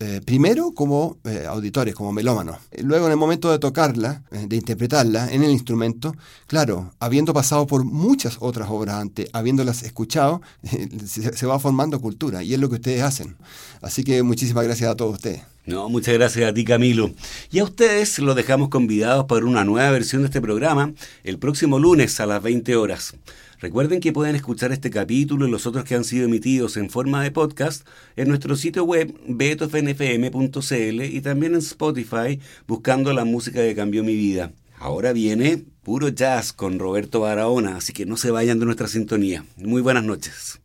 eh, 0.00 0.20
primero 0.24 0.72
como 0.72 1.18
eh, 1.24 1.44
auditores, 1.48 1.94
como 1.94 2.12
melómanos. 2.12 2.58
Luego 2.82 3.06
en 3.06 3.12
el 3.12 3.18
momento 3.18 3.50
de 3.50 3.58
tocarla, 3.58 4.22
eh, 4.30 4.46
de 4.48 4.56
interpretarla 4.56 5.32
en 5.32 5.42
el 5.42 5.50
instrumento, 5.50 6.14
claro, 6.46 6.92
habiendo 7.00 7.34
pasado 7.34 7.66
por 7.66 7.84
muchas 7.84 8.36
otras 8.38 8.68
obras 8.70 8.96
antes, 8.96 9.28
habiéndolas 9.32 9.82
escuchado, 9.82 10.40
se, 11.06 11.36
se, 11.36 11.46
va 11.46 11.58
formando 11.58 12.00
cultura 12.00 12.44
y 12.44 12.54
es 12.54 12.60
lo 12.60 12.68
que 12.68 12.76
ustedes 12.76 13.02
hacen. 13.02 13.36
Así 13.82 14.04
que 14.04 14.22
muchísimas 14.22 14.64
gracias 14.64 14.90
a 14.90 14.94
todos 14.94 15.14
ustedes. 15.14 15.42
No, 15.66 15.88
muchas 15.88 16.14
gracias 16.14 16.48
a 16.48 16.54
ti 16.54 16.64
Camilo. 16.64 17.10
Y 17.50 17.58
a 17.58 17.64
ustedes 17.64 18.18
los 18.20 18.34
dejamos 18.34 18.68
convidados 18.68 19.26
para 19.26 19.44
una 19.44 19.64
nueva 19.64 19.90
versión 19.90 20.22
de 20.22 20.26
este 20.26 20.40
programa 20.40 20.92
el 21.24 21.38
próximo 21.38 21.78
lunes 21.78 22.20
a 22.20 22.26
las 22.26 22.42
20 22.42 22.74
horas. 22.76 23.14
Recuerden 23.60 24.00
que 24.00 24.12
pueden 24.12 24.36
escuchar 24.36 24.70
este 24.70 24.88
capítulo 24.88 25.46
y 25.46 25.50
los 25.50 25.66
otros 25.66 25.84
que 25.84 25.96
han 25.96 26.04
sido 26.04 26.26
emitidos 26.26 26.76
en 26.76 26.90
forma 26.90 27.22
de 27.22 27.32
podcast 27.32 27.86
en 28.14 28.28
nuestro 28.28 28.54
sitio 28.54 28.84
web 28.84 29.12
betofnfm.cl 29.26 31.02
y 31.02 31.20
también 31.20 31.54
en 31.54 31.58
Spotify 31.58 32.38
buscando 32.68 33.12
la 33.12 33.24
música 33.24 33.60
que 33.60 33.74
cambió 33.74 34.04
mi 34.04 34.14
vida. 34.14 34.52
Ahora 34.78 35.12
viene 35.12 35.64
puro 35.82 36.08
jazz 36.08 36.52
con 36.52 36.78
Roberto 36.78 37.20
Barahona, 37.20 37.78
así 37.78 37.92
que 37.92 38.06
no 38.06 38.16
se 38.16 38.30
vayan 38.30 38.60
de 38.60 38.66
nuestra 38.66 38.86
sintonía. 38.86 39.44
Muy 39.56 39.82
buenas 39.82 40.04
noches. 40.04 40.60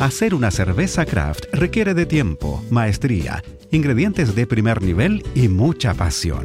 Hacer 0.00 0.34
una 0.34 0.50
cerveza 0.50 1.06
craft 1.06 1.44
requiere 1.52 1.94
de 1.94 2.04
tiempo, 2.04 2.62
maestría, 2.70 3.42
ingredientes 3.70 4.34
de 4.34 4.46
primer 4.46 4.82
nivel 4.82 5.22
y 5.34 5.48
mucha 5.48 5.94
pasión. 5.94 6.44